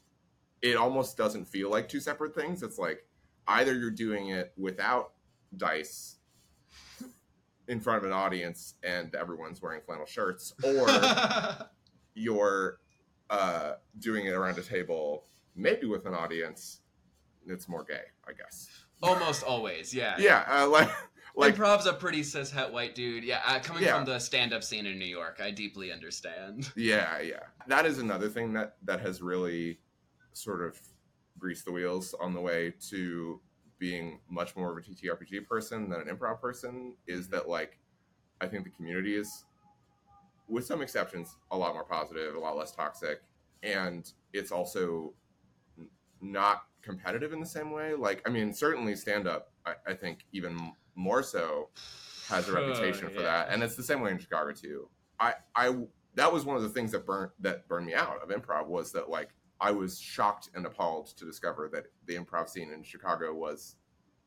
it 0.61 0.75
almost 0.75 1.17
doesn't 1.17 1.45
feel 1.45 1.69
like 1.69 1.87
two 1.87 1.99
separate 1.99 2.35
things. 2.35 2.63
It's 2.63 2.77
like 2.77 3.05
either 3.47 3.73
you're 3.73 3.91
doing 3.91 4.29
it 4.29 4.53
without 4.57 5.13
dice 5.57 6.18
in 7.69 7.79
front 7.79 7.99
of 7.99 8.03
an 8.03 8.11
audience 8.11 8.73
and 8.83 9.13
everyone's 9.15 9.61
wearing 9.61 9.79
flannel 9.85 10.05
shirts, 10.07 10.53
or 10.63 10.87
you're 12.15 12.79
uh, 13.29 13.73
doing 13.99 14.25
it 14.25 14.33
around 14.33 14.57
a 14.57 14.63
table, 14.63 15.23
maybe 15.55 15.85
with 15.87 16.05
an 16.05 16.13
audience. 16.13 16.81
It's 17.47 17.69
more 17.69 17.83
gay, 17.83 18.01
I 18.27 18.33
guess. 18.33 18.67
Almost 19.01 19.43
always, 19.43 19.93
yeah. 19.93 20.15
Yeah, 20.19 20.43
uh, 20.49 20.67
like 20.71 20.89
like 21.35 21.53
Improv's 21.53 21.85
a 21.85 21.93
pretty 21.93 22.21
cishet 22.21 22.71
white 22.71 22.95
dude. 22.95 23.23
Yeah, 23.23 23.41
uh, 23.45 23.59
coming 23.59 23.83
Yeah. 23.83 23.95
from 23.95 24.05
the 24.05 24.19
stand-up 24.19 24.63
scene 24.63 24.85
in 24.85 24.99
New 24.99 25.05
York, 25.05 25.39
I 25.41 25.51
deeply 25.51 25.91
understand. 25.91 26.71
yeah, 26.75 27.21
yeah. 27.21 27.39
That 27.67 27.85
is 27.85 27.99
another 27.99 28.27
thing 28.29 28.51
that 28.53 28.75
that 28.83 28.99
has 29.01 29.21
really 29.21 29.79
sort 30.33 30.61
of 30.61 30.79
greased 31.37 31.65
the 31.65 31.71
wheels 31.71 32.13
on 32.19 32.33
the 32.33 32.41
way 32.41 32.73
to 32.89 33.39
being 33.79 34.19
much 34.29 34.55
more 34.55 34.71
of 34.71 34.77
a 34.77 34.81
TTRPG 34.81 35.47
person 35.47 35.89
than 35.89 36.01
an 36.01 36.07
improv 36.07 36.41
person. 36.41 36.95
Is 37.07 37.25
mm-hmm. 37.25 37.35
that 37.35 37.49
like 37.49 37.79
I 38.41 38.47
think 38.47 38.63
the 38.63 38.69
community 38.69 39.15
is, 39.15 39.45
with 40.47 40.65
some 40.65 40.81
exceptions, 40.81 41.37
a 41.51 41.57
lot 41.57 41.73
more 41.73 41.83
positive, 41.83 42.35
a 42.35 42.39
lot 42.39 42.57
less 42.57 42.71
toxic, 42.71 43.21
and 43.63 44.11
it's 44.33 44.51
also 44.51 45.13
n- 45.77 45.89
not 46.21 46.63
competitive 46.81 47.33
in 47.33 47.39
the 47.39 47.45
same 47.45 47.71
way. 47.71 47.93
Like, 47.93 48.21
I 48.25 48.31
mean, 48.31 48.53
certainly 48.53 48.95
stand 48.95 49.27
up, 49.27 49.51
I, 49.65 49.73
I 49.87 49.93
think 49.93 50.25
even 50.31 50.73
more 50.95 51.23
so 51.23 51.69
has 52.29 52.47
a 52.47 52.51
Oh, 52.51 52.55
reputation 52.67 53.09
for 53.09 53.21
yeah. 53.21 53.45
that, 53.45 53.49
and 53.49 53.63
it's 53.63 53.75
the 53.75 53.83
same 53.83 54.01
way 54.01 54.11
in 54.11 54.19
Chicago 54.19 54.51
too. 54.51 54.89
I, 55.19 55.33
I, 55.55 55.75
that 56.15 56.31
was 56.31 56.45
one 56.45 56.55
of 56.55 56.63
the 56.63 56.69
things 56.69 56.91
that 56.91 57.05
burned 57.05 57.31
that 57.39 57.67
burned 57.67 57.85
me 57.85 57.93
out 57.93 58.21
of 58.21 58.29
improv 58.29 58.67
was 58.67 58.91
that 58.93 59.09
like 59.09 59.29
I 59.61 59.71
was 59.71 59.99
shocked 59.99 60.49
and 60.55 60.65
appalled 60.65 61.07
to 61.17 61.25
discover 61.25 61.69
that 61.73 61.87
the 62.05 62.15
improv 62.15 62.49
scene 62.49 62.71
in 62.71 62.83
Chicago 62.83 63.33
was 63.33 63.75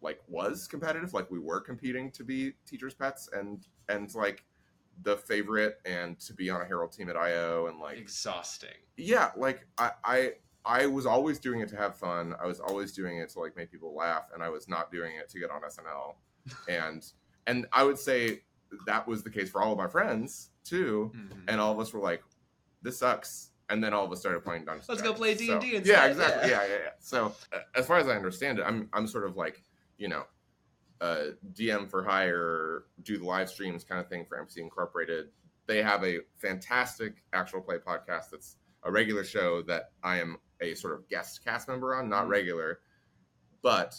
like 0.01 0.21
was 0.29 0.67
competitive, 0.67 1.15
like 1.15 1.31
we 1.31 1.39
were 1.39 1.61
competing 1.61 2.11
to 2.13 2.25
be 2.25 2.53
teachers' 2.67 2.95
pets, 2.95 3.29
and 3.33 3.67
and 3.89 4.15
like 4.15 4.45
the 5.03 5.17
favorite 5.17 5.81
and 5.87 6.19
to 6.21 6.35
be 6.35 6.51
on 6.51 6.61
a 6.61 6.65
Herald 6.65 6.93
team 6.93 7.09
at 7.09 7.17
IO 7.17 7.67
and 7.67 7.79
like 7.79 7.99
exhausting. 7.99 8.77
Yeah, 8.97 9.31
like 9.37 9.67
I 9.79 9.91
I 10.05 10.33
I 10.65 10.87
was 10.87 11.07
always 11.07 11.39
doing 11.39 11.61
it 11.61 11.69
to 11.71 11.77
have 11.77 11.97
fun. 11.97 12.35
I 12.41 12.47
was 12.47 12.61
always 12.61 12.93
doing 12.93 13.19
it 13.19 13.31
to 13.31 13.41
like 13.41 13.57
make 13.57 13.71
people 13.71 13.95
laugh, 13.95 14.25
and 14.35 14.43
I 14.43 14.49
was 14.49 14.69
not 14.69 14.91
doing 14.93 15.17
it 15.17 15.29
to 15.31 15.39
get 15.39 15.51
on 15.51 15.63
SNL. 15.63 16.17
and 16.69 17.05
and 17.47 17.67
I 17.73 17.85
would 17.85 17.99
say 17.99 18.43
that 18.87 19.07
was 19.07 19.23
the 19.23 19.31
case 19.31 19.51
for 19.51 19.63
all 19.63 19.73
of 19.73 19.79
my 19.79 19.89
friends 19.89 20.51
too. 20.65 21.13
Mhm. 21.15 21.45
And 21.49 21.61
all 21.61 21.73
of 21.73 21.79
us 21.79 21.93
were 21.93 22.01
like, 22.01 22.23
"This 22.83 22.99
sucks." 22.99 23.52
And 23.73 23.83
then 23.83 23.95
all 23.95 24.05
of 24.05 24.13
us 24.13 24.21
started 24.21 24.45
playing 24.45 24.67
Dungeons. 24.67 24.87
Let's 24.89 25.01
go 25.01 25.15
play 25.15 25.35
D&D 25.35 25.47
So- 25.47 25.61
Yeah, 25.91 26.05
exactly. 26.07 26.51
yeah. 26.51 26.63
Yeah, 26.63 26.69
yeah, 26.69 26.79
yeah. 26.85 26.91
So 27.01 27.35
uh, 27.53 27.59
as 27.75 27.87
far 27.87 27.97
as 27.99 28.07
I 28.07 28.15
understand 28.15 28.59
it, 28.59 28.65
I'm 28.67 28.89
I'm 28.93 29.07
sort 29.07 29.25
of 29.27 29.37
like 29.37 29.63
you 29.97 30.09
know, 30.09 30.25
uh, 31.01 31.25
DM 31.55 31.89
for 31.89 32.03
hire, 32.05 32.85
do 33.03 33.17
the 33.19 33.25
live 33.25 33.49
streams 33.49 33.83
kind 33.85 34.01
of 34.01 34.09
thing 34.09 34.25
for 34.29 34.37
NPC 34.37 34.59
Incorporated. 34.59 35.31
They 35.67 35.83
have 35.83 36.05
a 36.05 36.19
fantastic 36.37 37.23
actual 37.33 37.61
play 37.63 37.79
podcast 37.79 38.31
that's 38.31 38.57
a 38.83 38.91
regular 38.93 39.25
show 39.25 39.63
that 39.63 39.93
I 40.03 40.19
am 40.19 40.37
a 40.61 40.75
sort 40.75 40.93
of 40.95 41.09
guest 41.09 41.45
cast 41.45 41.67
member 41.69 41.95
on, 41.95 42.09
not 42.09 42.27
Mhm. 42.27 42.31
regular, 42.31 42.81
but 43.63 43.95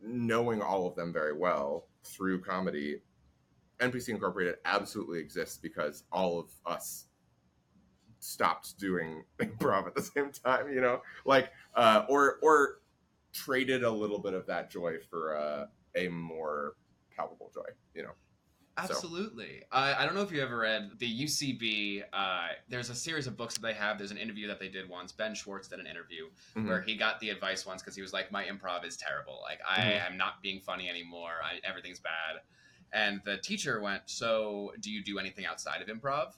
knowing 0.00 0.60
all 0.62 0.86
of 0.86 0.94
them 0.96 1.12
very 1.12 1.32
well 1.32 1.88
through 2.02 2.40
comedy, 2.42 3.00
NPC 3.80 4.10
Incorporated 4.10 4.56
absolutely 4.64 5.18
exists 5.20 5.58
because 5.58 6.04
all 6.12 6.38
of 6.38 6.50
us 6.66 7.06
stopped 8.24 8.78
doing 8.78 9.22
improv 9.38 9.86
at 9.86 9.94
the 9.94 10.02
same 10.02 10.30
time, 10.32 10.72
you 10.72 10.80
know, 10.80 11.02
like 11.24 11.50
uh, 11.74 12.04
or 12.08 12.38
or 12.42 12.80
traded 13.32 13.82
a 13.84 13.90
little 13.90 14.18
bit 14.18 14.32
of 14.34 14.46
that 14.46 14.70
joy 14.70 14.96
for 15.10 15.36
uh, 15.36 15.66
a 15.96 16.08
more 16.08 16.74
palpable 17.16 17.50
joy, 17.54 17.66
you 17.94 18.02
know. 18.02 18.10
So- 18.76 18.82
Absolutely. 18.94 19.62
I 19.70 19.94
I 20.02 20.04
don't 20.04 20.16
know 20.16 20.22
if 20.22 20.32
you 20.32 20.42
ever 20.42 20.56
read 20.58 20.92
the 20.98 21.06
UCB. 21.24 22.02
Uh, 22.12 22.48
there's 22.68 22.90
a 22.90 22.94
series 22.94 23.28
of 23.28 23.36
books 23.36 23.54
that 23.54 23.62
they 23.62 23.72
have. 23.74 23.98
There's 23.98 24.10
an 24.10 24.16
interview 24.18 24.48
that 24.48 24.58
they 24.58 24.68
did 24.68 24.88
once. 24.88 25.12
Ben 25.12 25.32
Schwartz 25.34 25.68
did 25.68 25.78
an 25.78 25.86
interview 25.86 26.28
Mhm. 26.56 26.66
where 26.66 26.82
he 26.82 26.96
got 26.96 27.20
the 27.20 27.30
advice 27.30 27.64
once 27.64 27.82
because 27.82 27.94
he 27.94 28.02
was 28.02 28.12
like, 28.12 28.32
"My 28.32 28.44
improv 28.46 28.84
is 28.84 28.96
terrible. 28.96 29.40
Like 29.42 29.60
I 29.68 29.80
Mhm. 29.80 30.06
am 30.10 30.16
not 30.16 30.42
being 30.42 30.60
funny 30.60 30.88
anymore. 30.88 31.34
I, 31.44 31.60
everything's 31.62 32.00
bad." 32.00 32.40
And 32.92 33.20
the 33.24 33.38
teacher 33.38 33.80
went, 33.80 34.02
"So 34.10 34.72
do 34.80 34.90
you 34.90 35.04
do 35.04 35.18
anything 35.20 35.46
outside 35.46 35.80
of 35.80 35.86
improv?" 35.88 36.32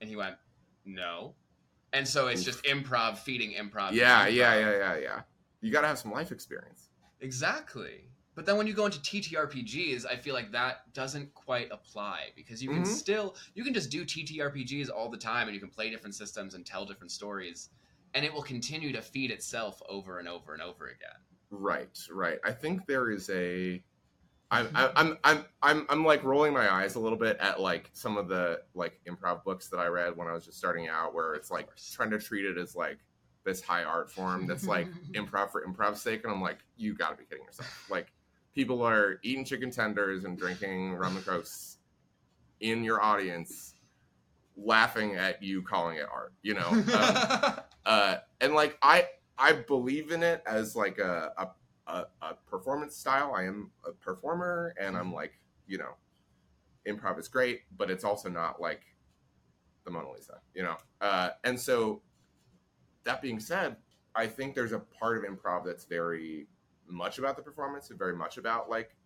And 0.00 0.08
he 0.08 0.16
went, 0.16 0.36
"No." 0.84 1.36
And 1.92 2.06
so 2.08 2.26
it's 2.26 2.42
just 2.42 2.62
improv 2.64 3.18
feeding 3.18 3.52
improv. 3.52 3.92
Yeah, 3.92 4.26
improv. 4.26 4.34
yeah, 4.34 4.58
yeah, 4.58 4.76
yeah, 4.78 4.96
yeah. 4.96 5.22
You 5.60 5.70
got 5.70 5.82
to 5.82 5.86
have 5.86 5.98
some 5.98 6.10
life 6.10 6.32
experience. 6.32 6.90
Exactly. 7.20 8.10
But 8.34 8.46
then 8.46 8.56
when 8.56 8.66
you 8.66 8.74
go 8.74 8.84
into 8.86 8.98
TTRPGs, 8.98 10.04
I 10.04 10.16
feel 10.16 10.34
like 10.34 10.50
that 10.52 10.92
doesn't 10.92 11.32
quite 11.34 11.68
apply 11.70 12.32
because 12.34 12.60
you 12.62 12.68
can 12.68 12.82
Mhm. 12.82 12.86
still 12.86 13.36
you 13.54 13.62
can 13.62 13.72
just 13.72 13.90
do 13.90 14.04
TTRPGs 14.04 14.90
all 14.90 15.08
the 15.08 15.16
time 15.16 15.46
and 15.46 15.54
you 15.54 15.60
can 15.60 15.70
play 15.70 15.88
different 15.88 16.16
systems 16.16 16.54
and 16.54 16.66
tell 16.66 16.84
different 16.84 17.12
stories 17.12 17.70
and 18.12 18.24
it 18.24 18.32
will 18.32 18.42
continue 18.42 18.92
to 18.92 19.02
feed 19.02 19.30
itself 19.30 19.80
over 19.88 20.18
and 20.18 20.28
over 20.28 20.52
and 20.52 20.62
over 20.62 20.86
again. 20.88 21.20
Right, 21.50 21.96
right. 22.10 22.38
I 22.44 22.52
think 22.52 22.86
there 22.86 23.10
is 23.10 23.30
a. 23.30 23.82
I'm, 24.50 24.68
I'm, 24.74 25.18
I'm, 25.24 25.44
I'm, 25.62 25.86
I'm 25.88 26.04
like 26.04 26.22
rolling 26.22 26.52
my 26.52 26.72
eyes 26.72 26.94
a 26.94 27.00
little 27.00 27.18
bit 27.18 27.36
at 27.40 27.60
like 27.60 27.90
some 27.92 28.16
of 28.16 28.28
the 28.28 28.60
like 28.74 29.00
improv 29.08 29.42
books 29.42 29.68
that 29.68 29.78
I 29.78 29.86
read 29.86 30.16
when 30.16 30.28
I 30.28 30.32
was 30.32 30.44
just 30.44 30.58
starting 30.58 30.88
out, 30.88 31.14
where 31.14 31.34
it's 31.34 31.50
like 31.50 31.68
trying 31.92 32.10
to 32.10 32.18
treat 32.18 32.44
it 32.44 32.58
as 32.58 32.76
like 32.76 32.98
this 33.44 33.60
high 33.60 33.84
art 33.84 34.10
form 34.10 34.46
that's 34.46 34.66
like 34.66 34.88
improv 35.12 35.50
for 35.50 35.64
improv's 35.64 36.00
sake, 36.00 36.24
and 36.24 36.32
I'm 36.32 36.40
like, 36.40 36.58
you 36.76 36.94
got 36.94 37.10
to 37.10 37.16
be 37.16 37.24
kidding 37.24 37.44
yourself. 37.44 37.88
Like, 37.90 38.12
people 38.54 38.82
are 38.82 39.18
eating 39.22 39.44
chicken 39.44 39.70
tenders 39.70 40.24
and 40.24 40.38
drinking 40.38 40.94
rum 40.94 41.16
and 41.16 41.26
cokes 41.26 41.78
in 42.60 42.84
your 42.84 43.02
audience, 43.02 43.74
laughing 44.56 45.16
at 45.16 45.42
you 45.42 45.62
calling 45.62 45.96
it 45.96 46.06
art. 46.10 46.32
You 46.42 46.54
know, 46.54 46.68
um, 46.68 47.60
uh, 47.86 48.16
and 48.40 48.54
like 48.54 48.78
I 48.82 49.06
I 49.36 49.52
believe 49.52 50.12
in 50.12 50.22
it 50.22 50.42
as 50.46 50.76
like 50.76 50.98
a, 50.98 51.32
a 51.36 51.48
a 51.86 52.04
a 52.22 52.34
performance 52.46 52.96
style. 52.96 53.34
I 53.34 53.44
am 53.44 53.70
a 53.86 53.92
performer, 53.92 54.74
and 54.80 54.96
I'm 54.96 55.12
like 55.12 55.40
you 55.66 55.78
know, 55.78 55.94
improv 56.86 57.18
is 57.18 57.28
great, 57.28 57.62
but 57.76 57.90
it's 57.90 58.04
also 58.04 58.28
not 58.28 58.60
like 58.60 58.82
the 59.84 59.90
Mona 59.90 60.10
Lisa, 60.10 60.40
you 60.54 60.62
know. 60.62 60.76
Uh, 61.00 61.30
and 61.44 61.58
so 61.58 62.02
that 63.04 63.22
being 63.22 63.40
said, 63.40 63.76
I 64.14 64.26
think 64.26 64.54
there's 64.54 64.72
a 64.72 64.78
part 64.78 65.18
of 65.18 65.24
improv 65.24 65.64
that's 65.64 65.84
very 65.84 66.46
much 66.86 67.18
about 67.18 67.36
the 67.36 67.42
performance 67.42 67.90
and 67.90 67.98
very 67.98 68.14
much 68.14 68.36
about 68.36 68.68
like 68.68 68.96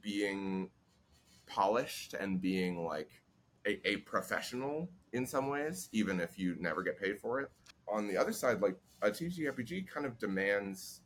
being 0.00 0.70
polished 1.46 2.14
and 2.14 2.40
being 2.40 2.84
like 2.84 3.10
a, 3.66 3.88
a 3.88 3.96
professional 3.98 4.88
in 5.12 5.26
some 5.26 5.48
ways, 5.48 5.88
even 5.92 6.20
if 6.20 6.38
you 6.38 6.56
never 6.58 6.82
get 6.82 7.00
paid 7.00 7.18
for 7.18 7.40
it. 7.40 7.50
On 7.88 8.06
the 8.06 8.16
other 8.16 8.32
side, 8.32 8.60
like 8.60 8.76
a 9.02 9.10
TTRPG 9.10 9.88
kind 9.88 10.06
of 10.06 10.18
demands 10.18 11.02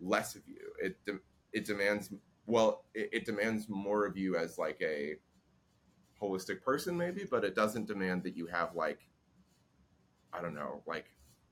less 0.00 0.34
of 0.34 0.46
you. 0.46 0.72
It 0.82 1.04
de- 1.04 1.20
it 1.52 1.64
demands 1.64 2.10
well, 2.46 2.84
it, 2.94 3.10
it 3.12 3.24
demands 3.24 3.68
more 3.68 4.06
of 4.06 4.16
you 4.16 4.36
as 4.36 4.56
like 4.58 4.80
a 4.80 5.16
holistic 6.20 6.62
person, 6.62 6.96
maybe, 6.96 7.24
but 7.28 7.44
it 7.44 7.54
doesn't 7.54 7.86
demand 7.86 8.22
that 8.24 8.36
you 8.36 8.46
have 8.46 8.74
like 8.74 9.00
I 10.32 10.40
don't 10.42 10.54
know, 10.54 10.82
like 10.86 11.06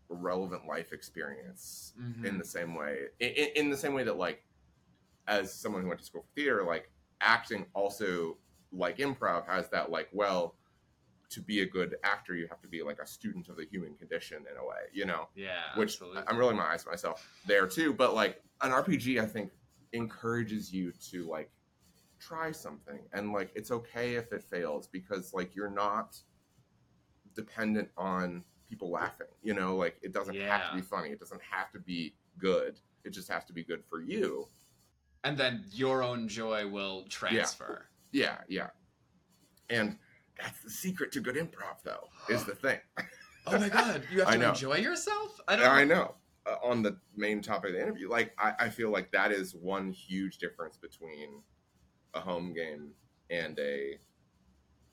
relevant 0.09 0.67
life 0.67 0.93
experience 0.93 1.95
Mhm. 1.99 2.25
in 2.25 2.39
the 2.39 2.45
same 2.45 2.75
way 2.75 3.07
in, 3.19 3.49
in 3.57 3.71
the 3.71 3.77
same 3.77 3.95
way 3.95 4.05
that 4.05 4.17
like 4.19 4.45
as 5.27 5.53
someone 5.53 5.81
who 5.83 5.89
went 5.89 5.99
to 6.01 6.07
school 6.07 6.23
for 6.23 6.29
theater 6.35 6.63
like 6.65 6.91
acting 7.23 7.65
also 7.75 8.37
like 8.71 8.99
improv 8.99 9.47
has 9.47 9.69
that 9.71 9.91
like 9.91 10.09
well 10.13 10.55
to 11.35 11.41
be 11.41 11.61
a 11.61 11.67
good 11.67 11.97
actor 12.05 12.35
you 12.35 12.47
have 12.49 12.61
to 12.61 12.69
be 12.69 12.83
like 12.83 12.99
a 13.01 13.07
student 13.07 13.49
of 13.49 13.57
the 13.57 13.67
human 13.71 13.95
condition 13.95 14.39
in 14.51 14.57
a 14.57 14.65
way 14.65 14.85
you 14.93 15.05
know? 15.05 15.29
Yeah, 15.35 15.61
which 15.77 15.95
absolutely. 15.95 16.23
i'm 16.29 16.39
rolling 16.39 16.57
my 16.57 16.73
eyes 16.73 16.87
myself 16.87 17.29
there 17.47 17.67
too 17.67 17.93
but 17.93 18.15
like 18.15 18.43
an 18.63 18.71
rpg 18.71 19.21
i 19.21 19.27
think 19.27 19.51
encourages 19.93 20.73
you 20.73 20.93
to 21.11 21.29
like 21.29 21.51
try 22.19 22.51
something 22.51 23.01
and 23.13 23.33
like 23.33 23.51
it's 23.55 23.71
okay 23.71 24.15
if 24.15 24.33
it 24.33 24.43
fails 24.43 24.87
because 24.87 25.35
like 25.35 25.55
you're 25.55 25.71
not 25.71 26.17
dependent 27.35 27.89
on 27.97 28.43
people 28.69 28.91
laughing 28.91 29.27
you 29.45 29.55
know? 29.55 29.77
Like 29.77 29.97
it 30.03 30.13
doesn't 30.13 30.35
have 30.35 30.71
to 30.71 30.77
be 30.77 30.83
funny. 30.83 31.11
It 31.11 31.21
doesn't 31.21 31.43
have 31.49 31.71
to 31.73 31.79
be 31.79 32.17
good. 32.39 32.81
It 33.05 33.11
just 33.11 33.31
has 33.31 33.45
to 33.45 33.53
be 33.53 33.63
good 33.63 33.85
for 33.89 34.01
you. 34.01 34.49
And 35.23 35.39
then 35.39 35.65
your 35.71 36.03
own 36.03 36.27
joy 36.27 36.67
will 36.67 37.05
transfer. 37.09 37.87
yeah 38.11 38.39
yeah. 38.49 38.71
And 39.71 39.97
that's 40.39 40.61
the 40.63 40.71
secret 40.71 41.13
to 41.13 41.21
good 41.21 41.37
improv 41.37 41.83
though 41.85 42.09
is 42.29 42.45
the 42.45 42.55
thing 42.55 42.79
Oh 43.47 43.59
my 43.59 43.69
god, 43.69 44.07
you 44.11 44.21
have 44.21 44.31
to 44.31 44.49
enjoy 44.49 44.77
yourself? 44.77 45.39
I 45.47 45.57
don't 45.57 45.69
I 45.69 45.85
know. 45.85 46.15
Uh, 46.47 46.57
on 46.63 46.83
the 46.83 46.97
main 47.17 47.41
topic 47.41 47.71
of 47.71 47.77
the 47.77 47.83
interview, 47.83 48.09
like 48.09 48.33
I, 48.39 48.53
I 48.61 48.69
feel 48.69 48.91
like 48.91 49.11
that 49.13 49.33
is 49.33 49.55
one 49.55 49.93
huge 49.93 50.39
difference 50.39 50.77
between 50.77 51.43
a 52.13 52.21
home 52.21 52.53
game 52.53 52.93
and 53.31 53.59
a 53.59 53.99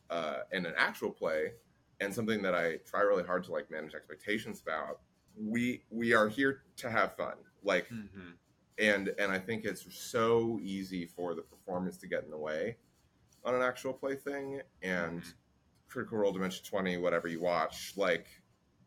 uh, 0.10 0.40
and 0.52 0.66
an 0.66 0.74
actual 0.78 1.12
play, 1.12 1.54
and 2.00 2.14
something 2.14 2.42
that 2.42 2.56
I 2.56 2.78
try 2.86 3.02
really 3.02 3.24
hard 3.24 3.44
to 3.46 3.52
like 3.52 3.72
manage 3.72 3.96
expectations 3.96 4.62
about. 4.62 5.00
We 5.38 5.84
we 5.90 6.14
are 6.14 6.28
here 6.28 6.64
to 6.78 6.90
have 6.90 7.16
fun, 7.16 7.36
like, 7.64 7.88
Mhm. 7.90 8.34
and 8.80 9.14
and 9.18 9.32
I 9.32 9.40
think 9.40 9.64
it's 9.64 9.86
so 9.94 10.60
easy 10.62 11.06
for 11.06 11.36
the 11.36 11.42
performance 11.42 11.98
to 11.98 12.08
get 12.08 12.24
in 12.24 12.30
the 12.30 12.38
way 12.38 12.78
on 13.44 13.56
an 13.56 13.62
actual 13.62 13.94
play 13.94 14.16
thing, 14.16 14.62
and 14.82 15.22
Mhm. 15.22 15.34
Critical 15.88 16.18
Role 16.20 16.32
Dimension 16.32 16.64
Twenty, 16.66 16.98
whatever 16.98 17.28
you 17.28 17.40
watch, 17.42 17.96
like 17.98 18.28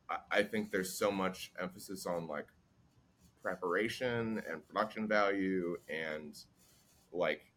I- 0.09 0.21
I 0.31 0.43
think 0.43 0.71
there's 0.71 0.93
so 0.97 1.11
much 1.11 1.53
emphasis 1.59 2.07
on 2.07 2.27
like 2.27 2.47
preparation 3.43 4.39
and 4.49 4.67
production 4.67 5.07
value 5.09 5.77
and 5.89 6.37
like 7.13 7.53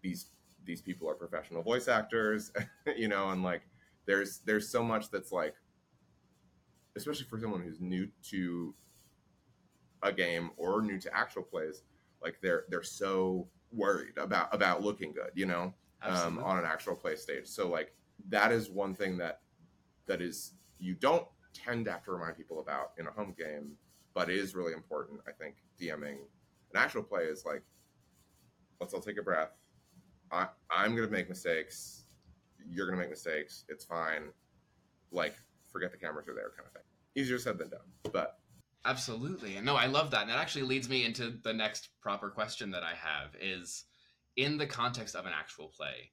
these 0.00 0.30
these 0.64 0.80
people 0.82 1.08
are 1.08 1.14
professional 1.14 1.62
voice 1.62 1.88
actors, 1.88 2.52
you 2.96 3.08
know, 3.08 3.30
and 3.30 3.42
like 3.42 3.62
there's 4.06 4.40
there's 4.40 4.68
so 4.68 4.82
much 4.82 5.10
that's 5.10 5.32
like 5.32 5.56
especially 6.96 7.24
for 7.26 7.38
someone 7.38 7.62
who's 7.62 7.80
new 7.80 8.06
to 8.22 8.74
a 10.02 10.12
game 10.12 10.50
or 10.56 10.82
new 10.82 10.98
to 10.98 11.14
actual 11.16 11.42
plays, 11.42 11.82
like 12.20 12.40
they're 12.40 12.64
they're 12.68 12.82
so 12.82 13.48
worried 13.72 14.16
about 14.18 14.54
about 14.54 14.82
looking 14.82 15.12
good, 15.12 15.30
you 15.34 15.46
know 15.46 15.74
um, 16.02 16.38
on 16.38 16.58
an 16.58 16.64
actual 16.64 16.94
play 16.94 17.16
stage. 17.16 17.46
So 17.46 17.68
like 17.68 17.94
that 18.28 18.52
is 18.52 18.70
one 18.70 18.94
thing 18.94 19.16
that 19.18 19.40
that 20.06 20.20
is 20.20 20.54
you 20.78 20.94
don't 20.94 21.26
tend 21.54 21.84
to 21.84 21.92
have 21.92 22.04
to 22.04 22.12
remind 22.12 22.36
people 22.36 22.60
about 22.60 22.92
in 22.98 23.06
a 23.06 23.10
home 23.10 23.34
game, 23.38 23.72
but 24.14 24.30
is 24.30 24.54
really 24.54 24.72
important. 24.72 25.20
I 25.26 25.32
think 25.32 25.56
DMing 25.80 26.18
an 26.74 26.76
actual 26.76 27.02
play 27.02 27.24
is 27.24 27.44
like 27.44 27.62
let's 28.80 28.94
all 28.94 29.00
take 29.00 29.18
a 29.18 29.22
breath. 29.22 29.52
I, 30.30 30.48
I'm 30.70 30.94
gonna 30.94 31.08
make 31.08 31.28
mistakes. 31.28 32.04
You're 32.68 32.86
gonna 32.86 32.98
make 32.98 33.10
mistakes. 33.10 33.64
It's 33.68 33.84
fine. 33.84 34.30
Like 35.10 35.34
forget 35.70 35.90
the 35.90 35.98
cameras 35.98 36.28
are 36.28 36.34
there, 36.34 36.50
kind 36.56 36.66
of 36.66 36.72
thing. 36.72 36.82
Easier 37.14 37.38
said 37.38 37.58
than 37.58 37.68
done, 37.68 37.80
but 38.12 38.38
Absolutely. 38.84 39.56
And 39.56 39.64
no, 39.64 39.76
I 39.76 39.86
love 39.86 40.10
that. 40.10 40.22
And 40.22 40.30
that 40.30 40.38
actually 40.38 40.64
leads 40.64 40.88
me 40.88 41.04
into 41.04 41.30
the 41.30 41.52
next 41.52 41.90
proper 42.00 42.30
question 42.30 42.72
that 42.72 42.82
I 42.82 42.94
have 42.94 43.36
is 43.40 43.84
in 44.36 44.56
the 44.58 44.66
context 44.66 45.14
of 45.14 45.26
an 45.26 45.32
actual 45.34 45.68
play, 45.68 46.10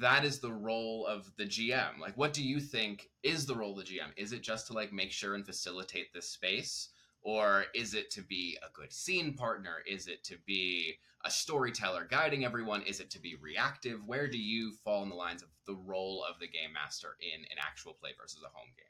that 0.00 0.24
is 0.24 0.40
the 0.40 0.52
role 0.52 1.06
of 1.06 1.30
the 1.36 1.44
GM. 1.44 1.98
Like, 2.00 2.16
what 2.16 2.32
do 2.32 2.42
you 2.44 2.60
think 2.60 3.08
is 3.22 3.46
the 3.46 3.54
role 3.54 3.78
of 3.78 3.86
the 3.86 3.92
GM? 3.92 4.10
Is 4.16 4.32
it 4.32 4.42
just 4.42 4.66
to 4.66 4.72
like 4.72 4.92
make 4.92 5.10
sure 5.10 5.34
and 5.34 5.46
facilitate 5.46 6.12
this 6.12 6.28
space? 6.28 6.90
Or 7.22 7.64
is 7.74 7.94
it 7.94 8.10
to 8.12 8.22
be 8.22 8.58
a 8.62 8.72
good 8.72 8.92
scene 8.92 9.34
partner? 9.34 9.76
Is 9.86 10.06
it 10.06 10.24
to 10.24 10.36
be 10.46 10.98
a 11.24 11.30
storyteller 11.30 12.06
guiding 12.10 12.44
everyone? 12.44 12.82
Is 12.82 13.00
it 13.00 13.10
to 13.10 13.20
be 13.20 13.36
reactive? 13.36 14.00
Where 14.06 14.26
do 14.26 14.38
you 14.38 14.72
fall 14.84 15.02
in 15.02 15.10
the 15.10 15.14
lines 15.14 15.42
of 15.42 15.48
the 15.66 15.74
role 15.74 16.24
of 16.28 16.38
the 16.40 16.48
game 16.48 16.72
master 16.72 17.16
in 17.20 17.40
an 17.40 17.58
actual 17.60 17.92
play 17.92 18.10
versus 18.18 18.42
a 18.42 18.48
home 18.56 18.68
game? 18.76 18.86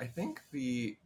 I 0.00 0.10
think 0.12 0.40
the 0.52 0.96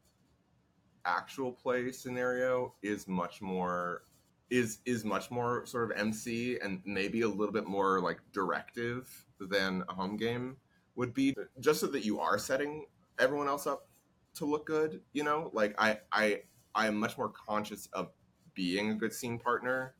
actual 1.04 1.52
play 1.52 1.92
scenario 1.92 2.74
is 2.82 3.06
much 3.06 3.40
more 3.40 4.02
is 4.50 4.80
is 4.84 5.04
much 5.04 5.30
more 5.30 5.64
sort 5.64 5.90
of 5.90 5.96
MC 5.96 6.58
and 6.62 6.80
maybe 6.84 7.22
a 7.22 7.28
little 7.28 7.52
bit 7.52 7.66
more 7.66 8.00
like 8.00 8.20
directive 8.32 9.08
than 9.38 9.84
a 9.88 9.94
home 9.94 10.16
game 10.16 10.56
would 10.96 11.14
be 11.14 11.34
just 11.60 11.80
so 11.80 11.86
that 11.86 12.04
you 12.04 12.18
are 12.20 12.38
setting 12.38 12.84
everyone 13.18 13.48
else 13.48 13.66
up 13.66 13.88
to 14.34 14.44
look 14.44 14.66
good, 14.66 15.00
you 15.12 15.22
know? 15.22 15.50
Like 15.52 15.74
I 15.78 15.98
I 16.12 16.42
I 16.74 16.88
am 16.88 16.96
much 16.96 17.16
more 17.16 17.30
conscious 17.30 17.88
of 17.92 18.10
being 18.54 18.90
a 18.90 18.94
good 18.94 19.12
scene 19.12 19.38
partner 19.38 19.94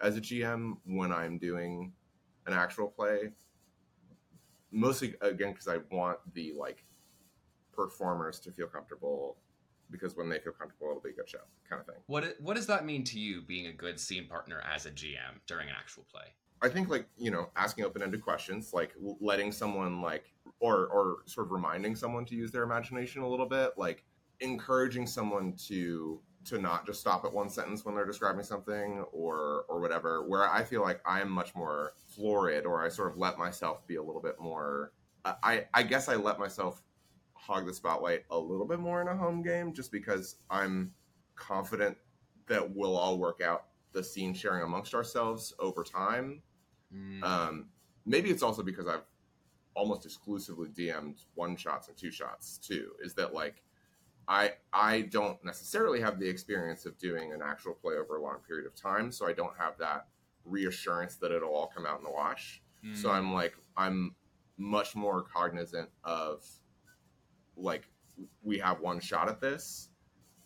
as 0.00 0.16
a 0.16 0.20
GM 0.20 0.76
when 0.84 1.10
I'm 1.12 1.38
doing 1.38 1.92
an 2.46 2.52
actual 2.52 2.88
play. 2.88 3.32
Mostly 4.70 5.14
again 5.22 5.52
because 5.52 5.68
I 5.68 5.78
want 5.90 6.18
the 6.34 6.52
like 6.58 6.84
performers 7.72 8.38
to 8.40 8.52
feel 8.52 8.66
comfortable 8.66 9.38
because 9.90 10.16
when 10.16 10.28
they 10.28 10.38
feel 10.38 10.52
comfortable 10.52 10.88
it'll 10.90 11.02
be 11.02 11.10
a 11.10 11.12
good 11.12 11.28
show 11.28 11.38
kind 11.68 11.80
of 11.80 11.86
thing. 11.86 12.02
What 12.06 12.36
what 12.40 12.56
does 12.56 12.66
that 12.66 12.84
mean 12.84 13.04
to 13.04 13.18
you 13.18 13.42
being 13.42 13.66
a 13.66 13.72
good 13.72 13.98
scene 13.98 14.26
partner 14.28 14.62
as 14.72 14.86
a 14.86 14.90
GM 14.90 15.40
during 15.46 15.68
an 15.68 15.74
actual 15.78 16.04
play? 16.10 16.34
I 16.62 16.68
think 16.68 16.88
like 16.88 17.06
you 17.16 17.30
know 17.30 17.50
asking 17.56 17.84
open-ended 17.84 18.22
questions, 18.22 18.72
like 18.72 18.94
letting 19.20 19.52
someone 19.52 20.00
like 20.00 20.32
or 20.60 20.86
or 20.86 21.18
sort 21.26 21.46
of 21.46 21.52
reminding 21.52 21.94
someone 21.94 22.24
to 22.26 22.34
use 22.34 22.50
their 22.50 22.62
imagination 22.62 23.22
a 23.22 23.28
little 23.28 23.46
bit, 23.46 23.72
like 23.76 24.04
encouraging 24.40 25.06
someone 25.06 25.54
to 25.68 26.20
to 26.46 26.58
not 26.58 26.86
just 26.86 27.00
stop 27.00 27.24
at 27.24 27.32
one 27.32 27.48
sentence 27.48 27.84
when 27.84 27.94
they're 27.94 28.06
describing 28.06 28.44
something 28.44 29.04
or 29.12 29.64
or 29.68 29.80
whatever. 29.80 30.26
Where 30.26 30.48
I 30.48 30.62
feel 30.62 30.82
like 30.82 31.00
I'm 31.06 31.30
much 31.30 31.54
more 31.54 31.92
florid, 32.14 32.64
or 32.64 32.84
I 32.84 32.88
sort 32.88 33.10
of 33.10 33.18
let 33.18 33.38
myself 33.38 33.86
be 33.86 33.96
a 33.96 34.02
little 34.02 34.22
bit 34.22 34.40
more. 34.40 34.92
I 35.24 35.66
I 35.72 35.82
guess 35.82 36.08
I 36.08 36.16
let 36.16 36.38
myself 36.38 36.82
hog 37.46 37.66
the 37.66 37.74
spotlight 37.74 38.24
a 38.30 38.38
little 38.38 38.66
bit 38.66 38.78
more 38.78 39.02
in 39.02 39.08
a 39.08 39.16
home 39.16 39.42
game, 39.42 39.72
just 39.72 39.92
because 39.92 40.36
I'm 40.50 40.92
confident 41.36 41.96
that 42.46 42.74
we'll 42.74 42.96
all 42.96 43.18
work 43.18 43.40
out 43.42 43.66
the 43.92 44.02
scene 44.02 44.34
sharing 44.34 44.62
amongst 44.62 44.94
ourselves 44.94 45.54
over 45.58 45.84
time 45.84 46.42
Mm. 46.94 47.22
Um, 47.22 47.66
maybe 48.06 48.30
it's 48.30 48.42
also 48.42 48.62
because 48.62 48.86
I've 48.86 49.04
almost 49.74 50.04
exclusively 50.04 50.68
DM'd 50.68 51.20
one 51.34 51.56
shots 51.56 51.88
and 51.88 51.96
two 51.96 52.10
shots 52.10 52.58
too. 52.58 52.92
Is 53.02 53.14
that 53.14 53.34
like 53.34 53.62
I 54.28 54.52
I 54.72 55.02
don't 55.02 55.42
necessarily 55.44 56.00
have 56.00 56.18
the 56.18 56.28
experience 56.28 56.86
of 56.86 56.96
doing 56.98 57.32
an 57.32 57.40
actual 57.44 57.74
play 57.74 57.94
over 57.94 58.16
a 58.16 58.22
long 58.22 58.38
period 58.46 58.66
of 58.66 58.74
time, 58.74 59.10
so 59.10 59.26
I 59.26 59.32
don't 59.32 59.56
have 59.58 59.78
that 59.78 60.06
reassurance 60.44 61.16
that 61.16 61.32
it'll 61.32 61.54
all 61.54 61.70
come 61.74 61.86
out 61.86 61.98
in 61.98 62.04
the 62.04 62.10
wash. 62.10 62.62
Mm. 62.84 62.96
So 62.96 63.10
I'm 63.10 63.32
like 63.32 63.54
I'm 63.76 64.14
much 64.56 64.94
more 64.94 65.22
cognizant 65.22 65.88
of 66.04 66.44
like 67.56 67.88
we 68.42 68.58
have 68.58 68.80
one 68.80 69.00
shot 69.00 69.28
at 69.28 69.40
this 69.40 69.88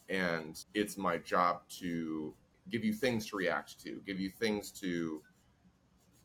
and 0.08 0.64
it's 0.74 0.96
my 0.96 1.18
job 1.18 1.60
to 1.68 2.34
give 2.70 2.84
you 2.84 2.92
things 2.92 3.26
to 3.26 3.36
react 3.36 3.80
to, 3.80 4.00
give 4.06 4.20
you 4.20 4.30
things 4.30 4.70
to 4.70 5.22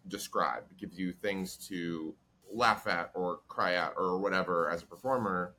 describe. 0.07 0.63
It 0.71 0.77
gives 0.77 0.97
you 0.97 1.13
things 1.13 1.57
to 1.67 2.15
laugh 2.51 2.87
at 2.87 3.11
or 3.15 3.39
cry 3.47 3.73
at 3.73 3.93
or 3.97 4.19
whatever 4.19 4.69
as 4.69 4.83
a 4.83 4.85
performer 4.85 5.55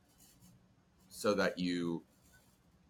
so 1.08 1.34
that 1.34 1.58
you 1.58 2.02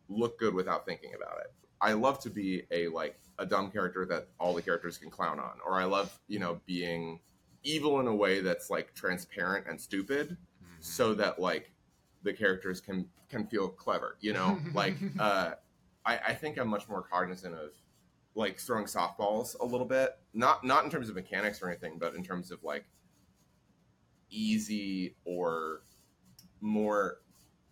look 0.09 0.39
good 0.39 0.55
without 0.55 0.87
thinking 0.87 1.13
about 1.15 1.39
it. 1.41 1.53
I 1.81 1.93
love 1.93 2.19
to 2.21 2.31
be 2.31 2.63
a 2.71 2.89
like 2.89 3.19
a 3.39 3.47
dumb 3.47 3.71
character 3.71 4.07
that 4.07 4.29
all 4.39 4.55
the 4.55 4.63
characters 4.63 4.99
can 4.99 5.11
clown 5.11 5.39
on 5.39 5.59
or 5.67 5.81
I 5.81 5.85
love, 5.85 6.19
you 6.29 6.39
know, 6.39 6.61
being 6.67 7.21
evil 7.63 8.01
in 8.01 8.07
a 8.07 8.15
way 8.15 8.41
that's 8.41 8.71
like 8.71 8.95
transparent 8.95 9.67
and 9.69 9.81
stupid 9.81 10.31
mm-hmm. 10.31 10.75
so 10.81 11.15
that 11.15 11.41
like 11.41 11.74
the 12.25 12.33
characters 12.33 12.81
can 12.81 13.07
can 13.29 13.47
feel 13.47 13.69
clever, 13.69 14.17
you 14.21 14.33
know? 14.33 14.59
like 14.75 14.97
uh 15.19 15.53
I, 16.07 16.19
I 16.29 16.35
think 16.35 16.59
I'm 16.59 16.69
much 16.69 16.89
more 16.89 17.03
cognizant 17.03 17.55
of 17.55 17.71
like 18.35 18.59
throwing 18.59 18.87
softballs 18.87 19.59
a 19.61 19.65
little 19.65 19.87
bit. 19.87 20.11
Not 20.33 20.65
not 20.65 20.85
in 20.85 20.91
terms 20.91 21.09
of 21.09 21.15
mechanics 21.15 21.63
or 21.63 21.69
anything, 21.69 21.99
but 21.99 22.15
in 22.15 22.23
terms 22.23 22.51
of 22.51 22.63
like 22.65 22.85
easy 24.31 25.15
or 25.25 25.83
more 26.61 27.19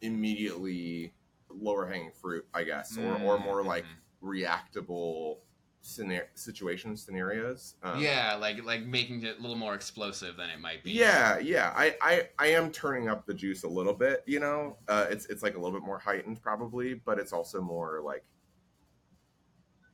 immediately 0.00 1.12
lower 1.48 1.86
hanging 1.86 2.12
fruit, 2.12 2.46
I 2.54 2.64
guess, 2.64 2.96
or, 2.96 3.14
or 3.22 3.38
more 3.38 3.60
mm-hmm. 3.60 3.68
like 3.68 3.84
reactable 4.22 5.38
scenario 5.84 6.24
situations 6.34 7.02
scenarios 7.02 7.74
um, 7.82 8.00
yeah 8.00 8.36
like 8.40 8.64
like 8.64 8.84
making 8.84 9.22
it 9.24 9.36
a 9.38 9.42
little 9.42 9.56
more 9.56 9.74
explosive 9.74 10.36
than 10.36 10.48
it 10.48 10.60
might 10.60 10.82
be 10.84 10.92
yeah 10.92 11.38
yeah 11.40 11.72
I, 11.74 11.96
I 12.00 12.28
i 12.38 12.46
am 12.46 12.70
turning 12.70 13.08
up 13.08 13.26
the 13.26 13.34
juice 13.34 13.64
a 13.64 13.68
little 13.68 13.92
bit 13.92 14.22
you 14.24 14.38
know 14.38 14.76
uh 14.86 15.06
it's 15.10 15.26
it's 15.26 15.42
like 15.42 15.56
a 15.56 15.58
little 15.58 15.76
bit 15.76 15.84
more 15.84 15.98
heightened 15.98 16.40
probably 16.40 16.94
but 16.94 17.18
it's 17.18 17.32
also 17.32 17.60
more 17.60 18.00
like 18.04 18.22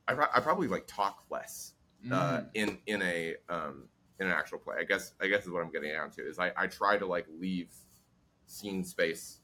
I, 0.09 0.27
I 0.35 0.39
probably 0.39 0.67
like 0.67 0.85
talk 0.87 1.23
less 1.29 1.73
uh, 2.11 2.39
mm. 2.39 2.47
in 2.53 2.77
in 2.87 3.01
a 3.01 3.35
um, 3.47 3.87
in 4.19 4.27
an 4.27 4.33
actual 4.33 4.57
play. 4.57 4.77
I 4.79 4.83
guess 4.83 5.13
I 5.21 5.27
guess 5.27 5.45
is 5.45 5.51
what 5.51 5.63
I'm 5.63 5.71
getting 5.71 5.91
down 5.91 6.09
to 6.11 6.27
is 6.27 6.39
I, 6.39 6.51
I 6.57 6.67
try 6.67 6.97
to 6.97 7.05
like 7.05 7.27
leave 7.39 7.71
scene 8.45 8.83
space 8.83 9.41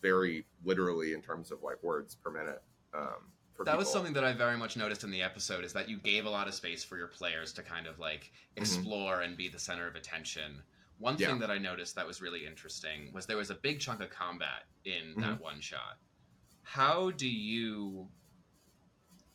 very 0.00 0.46
literally 0.64 1.12
in 1.12 1.22
terms 1.22 1.52
of 1.52 1.62
like 1.62 1.82
words 1.82 2.16
per 2.16 2.30
minute. 2.30 2.62
Um, 2.94 3.30
that 3.58 3.64
people. 3.64 3.78
was 3.78 3.92
something 3.92 4.12
that 4.14 4.24
I 4.24 4.32
very 4.32 4.56
much 4.56 4.76
noticed 4.76 5.04
in 5.04 5.10
the 5.10 5.22
episode 5.22 5.64
is 5.64 5.72
that 5.72 5.88
you 5.88 5.98
gave 5.98 6.26
a 6.26 6.30
lot 6.30 6.48
of 6.48 6.54
space 6.54 6.82
for 6.84 6.96
your 6.96 7.08
players 7.08 7.52
to 7.54 7.62
kind 7.62 7.86
of 7.86 7.98
like 7.98 8.24
mm-hmm. 8.24 8.62
explore 8.62 9.16
mm-hmm. 9.16 9.24
and 9.24 9.36
be 9.36 9.48
the 9.48 9.58
center 9.58 9.86
of 9.86 9.94
attention. 9.94 10.62
One 10.98 11.16
thing 11.16 11.40
that 11.40 11.50
I 11.50 11.58
noticed 11.58 11.96
that 11.96 12.06
was 12.06 12.22
really 12.22 12.46
interesting 12.46 13.10
was 13.12 13.26
there 13.26 13.36
was 13.36 13.50
a 13.50 13.56
big 13.56 13.80
chunk 13.80 14.00
of 14.00 14.10
combat 14.10 14.64
in 14.84 15.10
mm-hmm. 15.10 15.20
that 15.22 15.40
one 15.40 15.60
shot. 15.60 15.98
How 16.62 17.10
do 17.10 17.28
you 17.28 18.08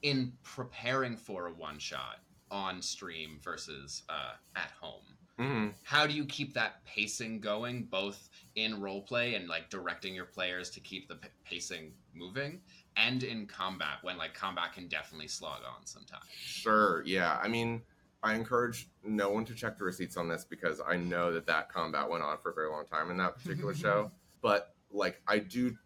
in 0.01 0.33
preparing 0.43 1.17
for 1.17 1.47
a 1.47 1.53
one 1.53 1.79
shot 1.79 2.19
on 2.51 2.81
stream 2.81 3.39
versus 3.43 4.03
uh, 4.09 4.33
at 4.55 4.71
home. 4.79 5.03
Mm-hmm. 5.39 5.67
How 5.83 6.07
do 6.07 6.13
you 6.13 6.25
keep 6.25 6.53
that 6.53 6.83
pacing 6.85 7.39
going, 7.39 7.83
both 7.83 8.29
in 8.55 8.81
role 8.81 9.01
play 9.01 9.35
and 9.35 9.47
like 9.47 9.69
directing 9.69 10.15
your 10.15 10.25
players 10.25 10.69
to 10.71 10.79
keep 10.79 11.07
the 11.07 11.15
p- 11.15 11.27
pacing 11.45 11.91
moving, 12.15 12.59
and 12.97 13.23
in 13.23 13.45
combat 13.45 13.99
when 14.01 14.17
like 14.17 14.33
combat 14.33 14.73
can 14.73 14.87
definitely 14.87 15.27
slog 15.27 15.61
on 15.65 15.85
sometimes? 15.85 16.23
Sure. 16.29 17.03
Yeah. 17.05 17.37
I 17.41 17.47
mean, 17.47 17.81
I 18.23 18.33
encourage 18.33 18.89
no 19.03 19.29
one 19.29 19.45
to 19.45 19.53
check 19.53 19.77
the 19.77 19.83
receipts 19.83 20.17
on 20.17 20.27
this 20.27 20.43
because 20.43 20.81
I 20.85 20.97
know 20.97 21.31
that 21.33 21.45
that 21.45 21.71
combat 21.71 22.09
went 22.09 22.23
on 22.23 22.37
for 22.39 22.51
a 22.51 22.53
very 22.53 22.69
long 22.69 22.85
time 22.85 23.11
in 23.11 23.17
that 23.17 23.37
particular 23.37 23.73
show. 23.75 24.11
But 24.41 24.73
like, 24.91 25.21
I 25.27 25.39
do, 25.39 25.77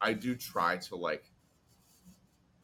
I 0.00 0.12
do 0.12 0.34
try 0.34 0.76
to 0.76 0.96
like 0.96 1.24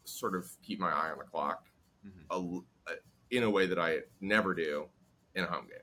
sort 0.04 0.34
of 0.34 0.48
keep 0.62 0.78
my 0.78 0.90
eye 0.90 1.10
on 1.10 1.18
the 1.18 1.24
clock 1.24 1.66
mm-hmm. 2.06 2.20
a, 2.30 2.92
a, 2.92 2.96
in 3.30 3.42
a 3.44 3.50
way 3.50 3.66
that 3.66 3.78
I 3.78 4.00
never 4.20 4.54
do 4.54 4.86
in 5.34 5.44
a 5.44 5.46
home 5.46 5.66
game. 5.66 5.78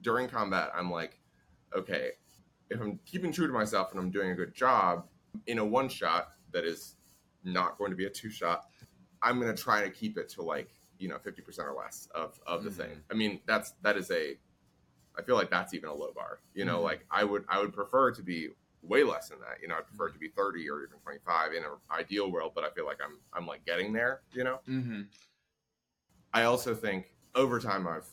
During 0.00 0.28
combat, 0.28 0.70
I'm 0.74 0.90
like, 0.90 1.18
okay, 1.76 2.10
if 2.70 2.80
I'm 2.80 3.00
keeping 3.04 3.32
true 3.32 3.46
to 3.46 3.52
myself 3.52 3.90
and 3.90 4.00
I'm 4.00 4.10
doing 4.10 4.30
a 4.30 4.34
good 4.34 4.54
job 4.54 5.06
in 5.46 5.58
a 5.58 5.64
one 5.64 5.88
shot 5.88 6.28
that 6.54 6.64
is 6.64 6.96
not 7.44 7.76
going 7.76 7.90
to 7.90 7.96
be 7.96 8.06
a 8.06 8.10
two 8.10 8.30
shot, 8.30 8.64
I'm 9.22 9.38
going 9.38 9.54
to 9.54 9.62
try 9.62 9.82
to 9.82 9.90
keep 9.90 10.16
it 10.16 10.28
to 10.30 10.42
like, 10.42 10.70
you 10.98 11.08
know, 11.08 11.18
50% 11.18 11.58
or 11.58 11.74
less 11.74 12.08
of, 12.14 12.40
of 12.46 12.64
the 12.64 12.70
mm-hmm. 12.70 12.80
thing. 12.80 13.00
I 13.10 13.14
mean, 13.14 13.40
that's, 13.46 13.74
that 13.82 13.98
is 13.98 14.10
a, 14.10 14.38
I 15.18 15.22
feel 15.22 15.36
like 15.36 15.50
that's 15.50 15.74
even 15.74 15.90
a 15.90 15.94
low 15.94 16.12
bar, 16.14 16.40
you 16.54 16.64
know, 16.64 16.76
mm-hmm. 16.76 16.84
like 16.84 17.06
I 17.10 17.24
would, 17.24 17.44
I 17.48 17.60
would 17.60 17.74
prefer 17.74 18.10
to 18.12 18.22
be 18.22 18.48
way 18.86 19.02
less 19.02 19.28
than 19.28 19.40
that. 19.40 19.60
You 19.62 19.68
know, 19.68 19.74
I 19.76 19.80
prefer 19.80 20.08
it 20.08 20.12
to 20.12 20.18
be 20.18 20.28
30 20.28 20.68
or 20.68 20.82
even 20.82 20.98
25 21.02 21.52
in 21.52 21.64
an 21.64 21.70
ideal 21.90 22.30
world, 22.30 22.52
but 22.54 22.64
I 22.64 22.70
feel 22.70 22.86
like 22.86 22.98
I'm 23.02 23.18
I'm 23.32 23.46
like 23.46 23.64
getting 23.64 23.92
there. 23.92 24.20
You 24.32 24.44
know. 24.44 24.60
Mm-hmm. 24.68 25.02
I 26.32 26.44
also 26.44 26.74
think 26.74 27.14
over 27.34 27.58
time 27.58 27.86
I've 27.86 28.08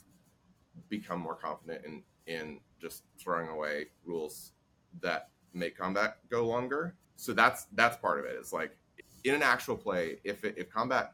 become 0.90 1.20
more 1.20 1.36
confident 1.36 1.86
in 1.86 2.04
in 2.28 2.60
just 2.80 3.04
throwing 3.20 3.50
away 3.50 3.88
rules 4.06 4.54
that 5.02 5.30
make 5.54 5.78
combat 5.78 6.18
go 6.30 6.46
longer. 6.46 6.96
So 7.22 7.34
that's 7.34 7.68
that's 7.74 7.98
part 7.98 8.18
of 8.18 8.26
it. 8.26 8.36
It's 8.40 8.52
like 8.52 8.76
in 9.24 9.36
an 9.36 9.44
actual 9.44 9.78
play, 9.78 10.18
if 10.24 10.44
it, 10.44 10.56
if 10.58 10.72
combat, 10.72 11.14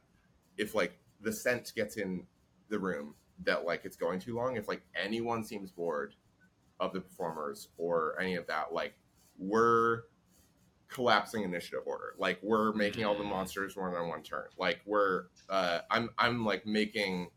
if 0.58 0.74
like 0.74 0.98
the 1.20 1.34
scent 1.34 1.74
gets 1.76 1.98
in 1.98 2.24
the 2.70 2.80
room 2.80 3.14
that 3.44 3.66
like 3.66 3.82
it's 3.84 3.98
going 3.98 4.22
too 4.22 4.34
long, 4.34 4.56
if 4.56 4.70
like 4.70 4.82
anyone 4.96 5.44
seems 5.44 5.70
bored 5.70 6.16
of 6.80 6.94
the 6.94 7.02
performers 7.02 7.68
or 7.78 8.18
any 8.22 8.36
of 8.36 8.48
that, 8.48 8.72
like 8.72 8.94
we're 9.38 10.04
collapsing 10.88 11.44
initiative 11.44 11.82
order. 11.86 12.16
Like 12.18 12.40
we're 12.42 12.72
making 12.72 13.04
all 13.04 13.14
the 13.14 13.20
mm-hmm. 13.20 13.32
monsters 13.32 13.76
one 13.76 13.94
on 13.94 14.08
one 14.08 14.24
turn. 14.24 14.46
Like 14.58 14.80
we're 14.86 15.26
uh 15.50 15.80
I'm 15.92 16.10
I'm 16.18 16.46
like 16.46 16.66
making 16.66 17.32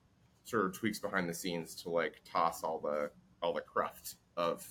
sort 0.45 0.67
of 0.67 0.79
tweaks 0.79 1.01
behind 1.01 1.29
the 1.29 1.35
scenes 1.35 1.75
to 1.83 1.91
like 1.91 2.23
toss 2.25 2.63
all 2.63 2.79
the 2.79 3.11
all 3.43 3.53
the 3.53 3.63
cruft 3.63 4.15
of 4.37 4.65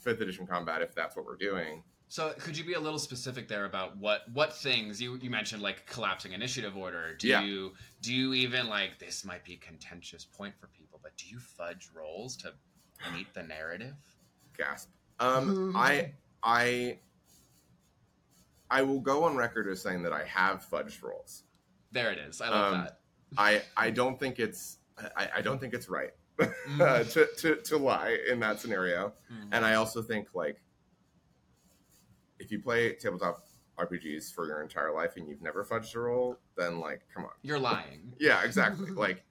fifth 0.00 0.20
edition 0.20 0.46
combat 0.46 0.82
if 0.82 0.94
that's 0.94 1.16
what 1.16 1.24
we're 1.24 1.36
doing. 1.36 1.82
So 2.10 2.32
could 2.38 2.56
you 2.56 2.64
be 2.64 2.72
a 2.72 2.80
little 2.80 2.98
specific 2.98 3.48
there 3.48 3.66
about 3.66 3.96
what 3.98 4.22
what 4.32 4.54
things 4.54 5.00
you 5.00 5.16
you 5.16 5.28
mentioned 5.28 5.62
like 5.62 5.86
collapsing 5.86 6.32
initiative 6.32 6.76
order? 6.76 7.14
Do 7.14 7.28
Yeah. 7.28 7.42
you 7.42 7.74
do 8.00 8.14
you 8.14 8.32
even 8.34 8.66
like 8.68 8.98
this 8.98 9.24
might 9.24 9.44
be 9.44 9.54
a 9.54 9.58
contentious 9.58 10.24
point 10.24 10.54
for 10.58 10.68
people, 10.68 11.00
but 11.02 11.16
do 11.18 11.26
you 11.26 11.38
fudge 11.38 11.90
rolls 11.94 12.36
to 12.38 12.54
meet 13.14 13.32
the 13.34 13.42
narrative? 13.42 13.94
Gasp. 14.56 14.88
Um, 15.20 15.72
I 15.76 16.12
I 16.42 16.98
I 18.70 18.82
will 18.82 19.00
go 19.00 19.24
on 19.24 19.36
record 19.36 19.68
as 19.68 19.82
saying 19.82 20.02
that 20.04 20.12
I 20.12 20.24
have 20.24 20.66
fudged 20.70 21.02
rolls. 21.02 21.44
There 21.92 22.10
it 22.10 22.18
is. 22.18 22.40
I 22.40 22.48
love 22.48 22.72
Um, 22.74 22.80
that. 22.84 23.00
I 23.36 23.62
I 23.76 23.90
don't 23.90 24.18
think 24.18 24.38
it's 24.38 24.78
I, 25.16 25.28
I 25.36 25.42
don't 25.42 25.60
think 25.60 25.74
it's 25.74 25.88
right 25.90 26.10
uh, 26.80 27.04
to, 27.04 27.28
to 27.36 27.56
to 27.56 27.76
lie 27.76 28.16
in 28.30 28.40
that 28.40 28.60
scenario. 28.60 29.12
Mhm. 29.30 29.48
And 29.52 29.64
I 29.66 29.74
also 29.74 30.00
think 30.00 30.28
like 30.34 30.62
if 32.38 32.50
you 32.50 32.60
play 32.60 32.94
tabletop 32.94 33.46
RPGs 33.78 34.34
for 34.34 34.46
your 34.46 34.62
entire 34.62 34.92
life 34.92 35.16
and 35.16 35.28
you've 35.28 35.42
never 35.42 35.64
fudged 35.64 35.94
a 35.94 36.00
roll, 36.00 36.38
then 36.56 36.80
like 36.80 37.02
come 37.14 37.24
on. 37.24 37.30
You're 37.42 37.58
lying. 37.58 38.12
Yeah, 38.18 38.42
exactly. 38.44 38.90
like 39.06 39.24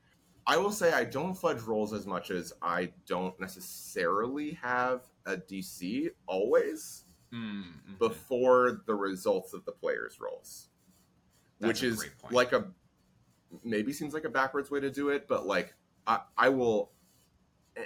I 0.45 0.57
will 0.57 0.71
say 0.71 0.93
I 0.93 1.03
don't 1.03 1.35
fudge 1.35 1.61
rolls 1.61 1.91
as 1.93 2.05
much 2.05 2.31
as 2.31 2.53
I 2.61 2.93
don't 3.05 3.37
necessarily 3.39 4.51
have 4.61 5.01
a 5.25 5.37
DC 5.37 6.09
always 6.27 7.03
Mm, 7.33 7.63
mhm. 7.91 7.99
before 7.99 8.83
the 8.85 8.95
results 8.95 9.51
of 9.51 9.65
the 9.65 9.71
player's 9.73 10.17
rolls. 10.21 10.69
That's 11.59 11.81
which 11.81 11.83
is 11.83 12.09
like 12.31 12.53
a 12.53 12.71
maybe 13.65 13.91
seems 13.91 14.13
like 14.13 14.23
a 14.23 14.29
backwards 14.29 14.71
way 14.71 14.79
to 14.79 14.89
do 14.89 15.09
it, 15.09 15.27
but 15.27 15.45
like 15.45 15.73
I, 16.05 16.21
I 16.37 16.47
will 16.47 16.91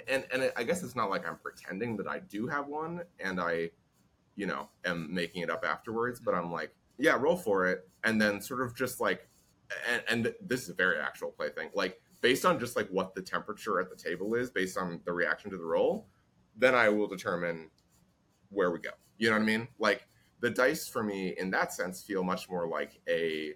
and 0.06 0.24
and 0.32 0.52
I 0.56 0.62
guess 0.62 0.84
it's 0.84 0.94
not 0.94 1.10
like 1.10 1.26
I'm 1.26 1.38
pretending 1.38 1.96
that 1.96 2.06
I 2.06 2.20
do 2.20 2.46
have 2.46 2.68
one 2.68 3.02
and 3.18 3.40
I 3.40 3.70
you 4.36 4.46
know 4.46 4.68
am 4.84 5.12
making 5.12 5.42
it 5.42 5.50
up 5.50 5.64
afterwards, 5.64 6.20
but 6.20 6.34
I'm 6.34 6.50
like, 6.52 6.74
yeah, 6.98 7.14
roll 7.14 7.36
for 7.36 7.66
it 7.66 7.88
and 8.04 8.20
then 8.20 8.40
sort 8.40 8.62
of 8.62 8.74
just 8.76 9.00
like 9.00 9.28
and, 9.90 10.02
and 10.08 10.34
this 10.44 10.62
is 10.62 10.68
a 10.68 10.74
very 10.74 10.98
actual 10.98 11.30
play 11.30 11.48
thing. 11.50 11.70
Like 11.74 12.00
based 12.20 12.44
on 12.44 12.58
just 12.58 12.76
like 12.76 12.88
what 12.88 13.14
the 13.14 13.22
temperature 13.22 13.80
at 13.80 13.90
the 13.90 13.96
table 13.96 14.34
is 14.34 14.50
based 14.50 14.76
on 14.76 15.00
the 15.04 15.12
reaction 15.12 15.50
to 15.50 15.56
the 15.56 15.64
roll, 15.64 16.06
then 16.56 16.74
I 16.74 16.88
will 16.88 17.06
determine 17.08 17.70
where 18.50 18.70
we 18.70 18.78
go. 18.78 18.90
You 19.18 19.30
know 19.30 19.36
what 19.36 19.42
I 19.42 19.46
mean? 19.46 19.68
Like 19.78 20.06
the 20.40 20.50
dice 20.50 20.88
for 20.88 21.02
me 21.02 21.34
in 21.38 21.50
that 21.52 21.72
sense 21.72 22.02
feel 22.02 22.22
much 22.22 22.50
more 22.50 22.66
like 22.68 23.00
a 23.08 23.54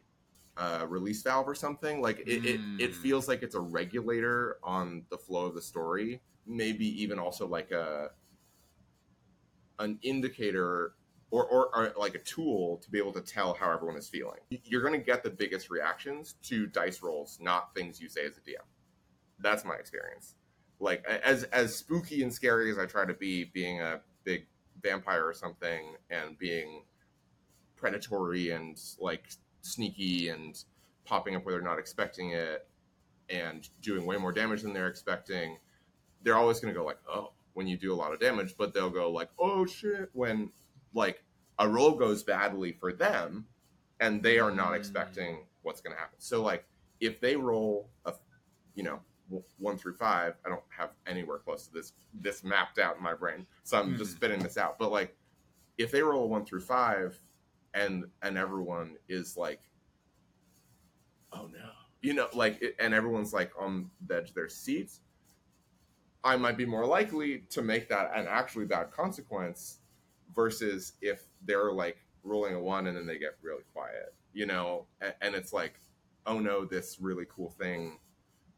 uh, 0.56 0.86
release 0.88 1.22
valve 1.22 1.46
or 1.48 1.54
something. 1.54 2.00
Like 2.00 2.20
it, 2.20 2.44
it, 2.46 2.60
it 2.78 2.92
Mm. 2.92 2.94
feels 2.94 3.28
like 3.28 3.42
it's 3.42 3.54
a 3.54 3.60
regulator 3.60 4.56
on 4.62 5.04
the 5.10 5.18
flow 5.18 5.46
of 5.46 5.54
the 5.54 5.60
story. 5.62 6.22
Maybe 6.46 6.86
even 7.02 7.18
also 7.18 7.46
like 7.46 7.72
a 7.72 8.10
an 9.78 9.98
indicator 10.02 10.94
or, 11.30 11.44
or, 11.46 11.76
or 11.76 11.92
like 11.98 12.14
a 12.14 12.20
tool 12.20 12.78
to 12.78 12.90
be 12.90 12.98
able 12.98 13.12
to 13.12 13.20
tell 13.20 13.54
how 13.54 13.70
everyone 13.70 13.96
is 13.96 14.08
feeling. 14.08 14.38
You're 14.50 14.82
going 14.82 14.98
to 14.98 15.04
get 15.04 15.22
the 15.22 15.30
biggest 15.30 15.70
reactions 15.70 16.36
to 16.44 16.66
dice 16.66 17.02
rolls, 17.02 17.38
not 17.40 17.74
things 17.74 18.00
you 18.00 18.08
say 18.08 18.24
as 18.26 18.36
a 18.36 18.40
DM. 18.40 18.64
That's 19.38 19.64
my 19.64 19.74
experience. 19.74 20.34
Like 20.78 21.04
as 21.06 21.44
as 21.44 21.74
spooky 21.74 22.22
and 22.22 22.32
scary 22.32 22.70
as 22.70 22.78
I 22.78 22.86
try 22.86 23.06
to 23.06 23.14
be, 23.14 23.44
being 23.44 23.80
a 23.80 24.00
big 24.24 24.46
vampire 24.82 25.26
or 25.26 25.34
something, 25.34 25.96
and 26.10 26.38
being 26.38 26.82
predatory 27.76 28.50
and 28.50 28.78
like 29.00 29.28
sneaky 29.62 30.28
and 30.28 30.62
popping 31.04 31.36
up 31.36 31.44
where 31.44 31.54
they're 31.54 31.62
not 31.62 31.78
expecting 31.78 32.30
it 32.30 32.66
and 33.28 33.68
doing 33.80 34.06
way 34.06 34.16
more 34.16 34.32
damage 34.32 34.62
than 34.62 34.72
they're 34.72 34.88
expecting, 34.88 35.58
they're 36.22 36.36
always 36.36 36.60
going 36.60 36.72
to 36.72 36.78
go 36.78 36.84
like, 36.84 36.98
"Oh," 37.08 37.32
when 37.56 37.66
you 37.66 37.78
do 37.78 37.90
a 37.90 37.96
lot 37.96 38.12
of 38.12 38.20
damage, 38.20 38.54
but 38.58 38.74
they'll 38.74 38.90
go 38.90 39.10
like, 39.10 39.30
"Oh 39.38 39.64
shit," 39.64 40.10
when 40.12 40.52
like 40.92 41.24
a 41.58 41.66
roll 41.66 41.92
goes 41.92 42.22
badly 42.22 42.70
for 42.72 42.92
them 42.92 43.46
and 44.00 44.22
they 44.22 44.38
are 44.38 44.50
not 44.50 44.72
Mm. 44.72 44.76
expecting 44.76 45.46
what's 45.62 45.80
going 45.80 45.96
to 45.96 45.98
happen. 45.98 46.20
So 46.20 46.42
like 46.42 46.66
if 47.00 47.18
they 47.18 47.34
roll 47.34 47.90
a 48.04 48.12
you 48.74 48.82
know 48.82 49.00
1 49.56 49.78
through 49.78 49.94
5, 49.94 50.34
I 50.44 50.48
don't 50.50 50.62
have 50.68 50.90
anywhere 51.06 51.38
close 51.38 51.66
to 51.68 51.72
this 51.72 51.94
this 52.12 52.44
mapped 52.44 52.78
out 52.78 52.98
in 52.98 53.02
my 53.02 53.14
brain. 53.14 53.46
So 53.64 53.78
I'm 53.78 53.96
just 53.96 54.12
Mhm. 54.12 54.16
spitting 54.16 54.40
this 54.42 54.58
out. 54.58 54.78
But 54.78 54.92
like 54.92 55.16
if 55.78 55.90
they 55.90 56.02
roll 56.02 56.24
a 56.24 56.26
1 56.26 56.44
through 56.44 56.60
5 56.60 57.18
and 57.72 58.04
and 58.20 58.36
everyone 58.36 58.98
is 59.08 59.34
like 59.38 59.62
oh 61.32 61.46
no. 61.46 61.70
You 62.02 62.12
know, 62.12 62.28
like 62.34 62.60
it, 62.62 62.76
and 62.78 62.92
everyone's 62.92 63.32
like 63.32 63.50
on 63.58 63.90
the 64.06 64.16
edge 64.16 64.28
of 64.28 64.34
their 64.34 64.48
seats, 64.50 65.00
I 66.26 66.36
might 66.36 66.56
be 66.56 66.66
more 66.66 66.84
likely 66.84 67.44
to 67.50 67.62
make 67.62 67.88
that 67.88 68.10
an 68.12 68.26
actually 68.28 68.66
bad 68.66 68.90
consequence 68.90 69.78
versus 70.34 70.94
if 71.00 71.22
they're 71.44 71.70
like 71.72 71.98
rolling 72.24 72.54
a 72.56 72.60
one 72.60 72.88
and 72.88 72.96
then 72.96 73.06
they 73.06 73.16
get 73.18 73.38
really 73.42 73.62
quiet, 73.72 74.12
you 74.32 74.44
know, 74.44 74.86
and, 75.00 75.14
and 75.20 75.34
it's 75.36 75.52
like, 75.52 75.74
oh 76.26 76.40
no, 76.40 76.64
this 76.64 76.98
really 77.00 77.26
cool 77.34 77.50
thing 77.50 78.00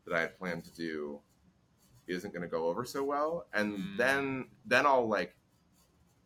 that 0.07 0.17
I 0.17 0.21
had 0.23 0.39
planned 0.39 0.65
to 0.65 0.73
do 0.73 1.21
isn't 2.07 2.33
going 2.33 2.41
to 2.43 2.49
go 2.49 2.69
over 2.69 2.87
so 2.87 3.05
well, 3.05 3.47
and 3.53 3.75
Mm. 3.79 3.97
then 3.99 4.49
then 4.65 4.87
I'll 4.87 5.07
like, 5.07 5.37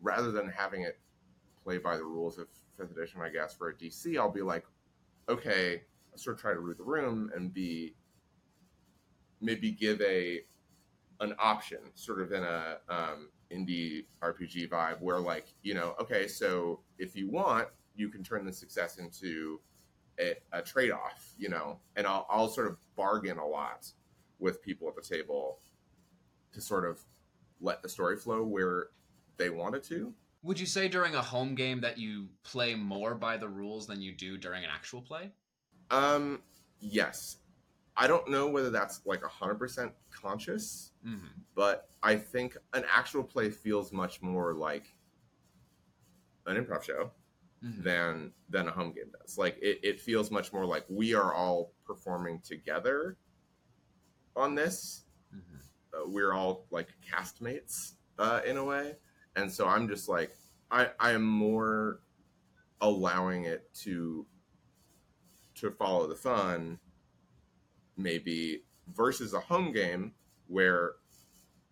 rather 0.01 0.31
than 0.31 0.49
having 0.49 0.83
it 0.83 1.01
play 1.65 1.79
by 1.79 1.97
the 1.97 2.05
rules 2.05 2.39
of 2.39 2.47
fifth 2.77 2.93
edition, 2.93 3.21
I 3.21 3.31
guess 3.31 3.53
for 3.55 3.69
a 3.71 3.75
DC, 3.75 4.17
I'll 4.17 4.31
be 4.31 4.43
like, 4.43 4.65
okay, 5.29 5.83
I 6.15 6.17
sort 6.17 6.37
of 6.37 6.41
try 6.41 6.55
to 6.55 6.61
read 6.61 6.79
the 6.79 6.85
room 6.85 7.33
and 7.35 7.53
be 7.53 7.97
maybe 9.41 9.73
give 9.73 10.01
a 10.03 10.43
an 11.23 11.35
option, 11.39 11.79
sort 11.95 12.21
of 12.21 12.33
in 12.33 12.43
a 12.43 12.79
um, 12.89 13.31
indie 13.51 14.05
RPG 14.23 14.69
vibe, 14.69 15.01
where 15.01 15.19
like 15.19 15.55
you 15.63 15.73
know, 15.75 15.95
okay, 16.01 16.29
so 16.29 16.81
if 16.99 17.17
you 17.17 17.31
want, 17.31 17.69
you 17.95 18.09
can 18.09 18.23
turn 18.23 18.45
the 18.45 18.53
success 18.53 18.99
into 18.99 19.61
a, 20.21 20.35
a 20.53 20.61
trade 20.61 20.91
off, 20.91 21.33
you 21.39 21.49
know, 21.49 21.79
and 21.97 22.07
I'll 22.07 22.27
I'll 22.29 22.49
sort 22.49 22.67
of 22.67 22.77
bargain 22.97 23.39
a 23.39 23.47
lot 23.47 23.87
with 24.39 24.61
people 24.61 24.89
at 24.89 24.97
the 24.97 25.03
table 25.03 25.61
to 26.53 26.61
sort 26.61 26.85
of 26.85 27.01
let 27.61 27.83
the 27.83 27.89
story 27.89 28.17
flow 28.17 28.43
where 28.43 28.89
they 29.37 29.49
want 29.49 29.77
it 29.77 29.85
to. 29.85 30.13
Would 30.43 30.59
you 30.59 30.67
say 30.67 30.89
during 30.89 31.15
a 31.15 31.23
home 31.23 31.55
game 31.55 31.81
that 31.83 31.99
you 31.99 32.27
play 32.43 32.75
more 32.75 33.15
by 33.15 33.37
the 33.37 33.49
rules 33.49 33.87
than 33.87 34.03
you 34.03 34.13
do 34.13 34.37
during 34.37 34.65
an 34.65 34.71
actual 34.75 35.01
play? 35.01 35.31
Um, 35.93 36.41
yes, 36.81 37.37
I 37.97 38.07
don't 38.07 38.29
know 38.31 38.49
whether 38.49 38.71
that's 38.71 39.01
like 39.05 39.23
hundred 39.23 39.57
percent 39.57 39.93
conscious. 40.11 40.93
Mm-hmm. 41.07 41.27
but 41.55 41.89
I 42.03 42.15
think 42.17 42.57
an 42.75 42.85
actual 42.95 43.25
play 43.25 43.51
feels 43.51 43.93
much 43.93 44.23
more 44.23 44.55
like 44.55 44.85
an 46.47 46.57
improv 46.57 46.83
show 46.83 47.11
Mm-hmm. 47.65 47.83
than 47.85 48.33
than 48.51 48.67
a 48.67 48.73
home 48.73 48.91
game 48.93 49.13
does. 49.21 49.39
Like 49.39 49.57
it, 49.63 49.79
it 49.85 50.01
feels 50.01 50.33
much 50.33 50.53
more 50.53 50.67
like 50.67 50.85
we 50.89 51.15
are 51.15 51.33
all 51.33 51.73
performing 51.87 52.41
together 52.41 53.17
on 54.35 54.57
this. 54.57 55.05
Mm-hmm. 55.33 55.59
Uh, 55.95 56.11
we're 56.11 56.33
all 56.33 56.67
like 56.73 56.89
castmates 57.09 57.93
uh, 58.19 58.41
in 58.45 58.57
a 58.57 58.65
way, 58.65 58.97
and 59.37 59.49
so 59.53 59.69
I'm 59.69 59.87
just 59.87 60.09
like 60.09 60.33
I 60.73 60.89
I 60.99 61.13
am 61.13 61.23
more 61.23 62.01
allowing 62.81 63.45
it 63.45 63.73
to 63.85 64.27
to 65.55 65.71
follow 65.71 66.09
the 66.09 66.17
fun, 66.17 66.81
maybe 68.03 68.63
versus 68.95 69.35
a 69.35 69.41
home 69.41 69.73
game 69.73 70.13
where 70.49 70.93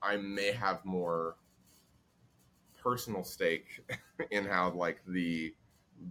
I 0.03 0.17
may 0.17 0.53
have 0.53 0.85
more 0.85 1.37
personal 2.83 3.25
stake 3.25 3.85
in 4.31 4.45
how 4.45 4.71
like 4.71 5.01
the 5.07 5.55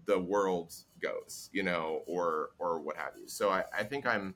the 0.06 0.20
world 0.20 0.74
goes, 1.02 1.50
you 1.52 1.64
know, 1.64 2.04
or 2.06 2.52
or 2.60 2.80
what 2.80 2.96
have 2.98 3.14
you. 3.20 3.28
So 3.28 3.50
I, 3.50 3.64
I 3.76 3.84
think 3.84 4.06
I'm 4.06 4.36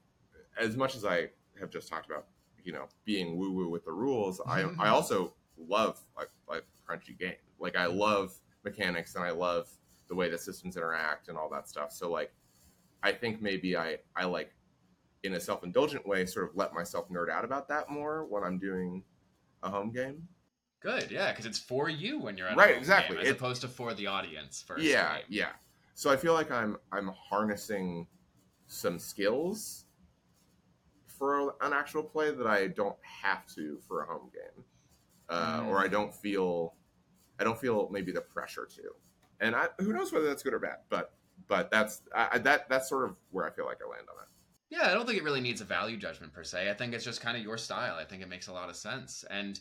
as 0.59 0.75
much 0.75 0.95
as 0.95 1.05
I 1.05 1.29
have 1.59 1.69
just 1.69 1.87
talked 1.87 2.07
about, 2.07 2.25
you 2.63 2.71
know, 2.73 2.85
being 3.05 3.37
woo 3.37 3.51
woo 3.51 3.69
with 3.69 3.85
the 3.85 3.91
rules. 3.91 4.41
I 4.47 4.63
I 4.79 4.87
also 4.89 5.33
love 5.57 5.99
like 6.17 6.29
like 6.47 6.65
crunchy 6.87 7.17
game. 7.17 7.35
Like 7.59 7.75
I 7.75 7.85
love 7.85 8.33
mechanics 8.63 9.15
and 9.15 9.23
I 9.23 9.31
love 9.31 9.69
the 10.07 10.15
way 10.15 10.29
the 10.29 10.37
systems 10.37 10.77
interact 10.77 11.27
and 11.27 11.37
all 11.37 11.49
that 11.49 11.69
stuff. 11.69 11.91
So 11.91 12.09
like 12.09 12.33
I 13.03 13.11
think 13.11 13.41
maybe 13.41 13.77
I 13.77 13.97
I 14.15 14.25
like 14.25 14.53
in 15.23 15.33
a 15.35 15.39
self 15.39 15.63
indulgent 15.63 16.05
way 16.07 16.25
sort 16.25 16.49
of 16.49 16.55
let 16.55 16.73
myself 16.73 17.09
nerd 17.09 17.29
out 17.29 17.45
about 17.45 17.67
that 17.69 17.89
more 17.89 18.25
when 18.25 18.43
I'm 18.43 18.57
doing 18.59 19.03
a 19.63 19.69
home 19.69 19.91
game. 19.91 20.27
Good, 20.81 21.09
yeah, 21.11 21.31
because 21.31 21.45
it's 21.45 21.57
for 21.59 21.87
you 21.89 22.19
when 22.19 22.35
you're 22.37 22.47
at 22.49 22.57
Right, 22.57 22.75
exactly. 22.77 23.15
game, 23.15 23.23
as 23.23 23.29
It- 23.29 23.37
opposed 23.37 23.61
to 23.61 23.67
for 23.69 23.93
the 23.93 24.07
audience 24.07 24.61
first. 24.61 24.83
yeah 24.83 25.17
game. 25.19 25.25
yeah 25.29 25.49
so 25.95 26.09
i 26.11 26.17
feel 26.17 26.33
like 26.33 26.49
i'm 26.51 26.75
i'm 26.91 27.07
harnessing 27.09 28.07
some 28.67 28.97
skills 28.99 29.85
for 31.07 31.55
an 31.61 31.71
actual 31.71 32.03
play 32.03 32.31
that 32.31 32.47
i 32.47 32.67
don't 32.67 32.97
have 33.01 33.45
to 33.47 33.79
for 33.87 34.01
a 34.03 34.07
home 34.07 34.29
game 34.33 34.63
uh, 35.29 35.63
or 35.67 35.77
i 35.79 35.87
Mm. 35.87 35.91
don't 35.91 36.13
feel 36.15 36.73
i 37.39 37.43
don't 37.43 37.59
feel 37.59 37.87
maybe 37.91 38.11
the 38.11 38.21
pressure 38.21 38.65
to 38.65 38.81
and 39.39 39.55
I, 39.55 39.67
who 39.79 39.93
knows 39.93 40.11
whether 40.11 40.25
that's 40.25 40.41
good 40.43 40.53
or 40.53 40.59
bad 40.59 40.77
but 40.89 41.13
but 41.47 41.69
that's 41.71 42.01
I- 42.15 42.39
that 42.39 42.67
that's 42.69 42.89
sort 42.89 43.07
of 43.09 43.15
where 43.31 43.45
i 43.45 43.51
feel 43.51 43.65
like 43.65 43.77
i 43.85 43.89
land 43.89 44.07
on 44.09 44.21
it 44.23 44.29
Yeah, 44.73 44.89
I 44.89 44.93
don't 44.95 45.05
think 45.05 45.19
it 45.19 45.23
really 45.23 45.39
needs 45.39 45.61
a 45.61 45.65
value 45.65 45.97
judgment 45.97 46.33
per 46.33 46.43
se. 46.43 46.67
I 46.67 46.73
think 46.73 46.95
it's 46.95 47.05
just 47.05 47.21
kind 47.21 47.37
of 47.37 47.43
your 47.43 47.59
style. 47.59 47.93
I 47.93 48.05
think 48.05 48.23
it 48.23 48.27
makes 48.27 48.47
a 48.47 48.53
lot 48.53 48.69
of 48.69 48.75
sense. 48.75 49.23
And 49.29 49.59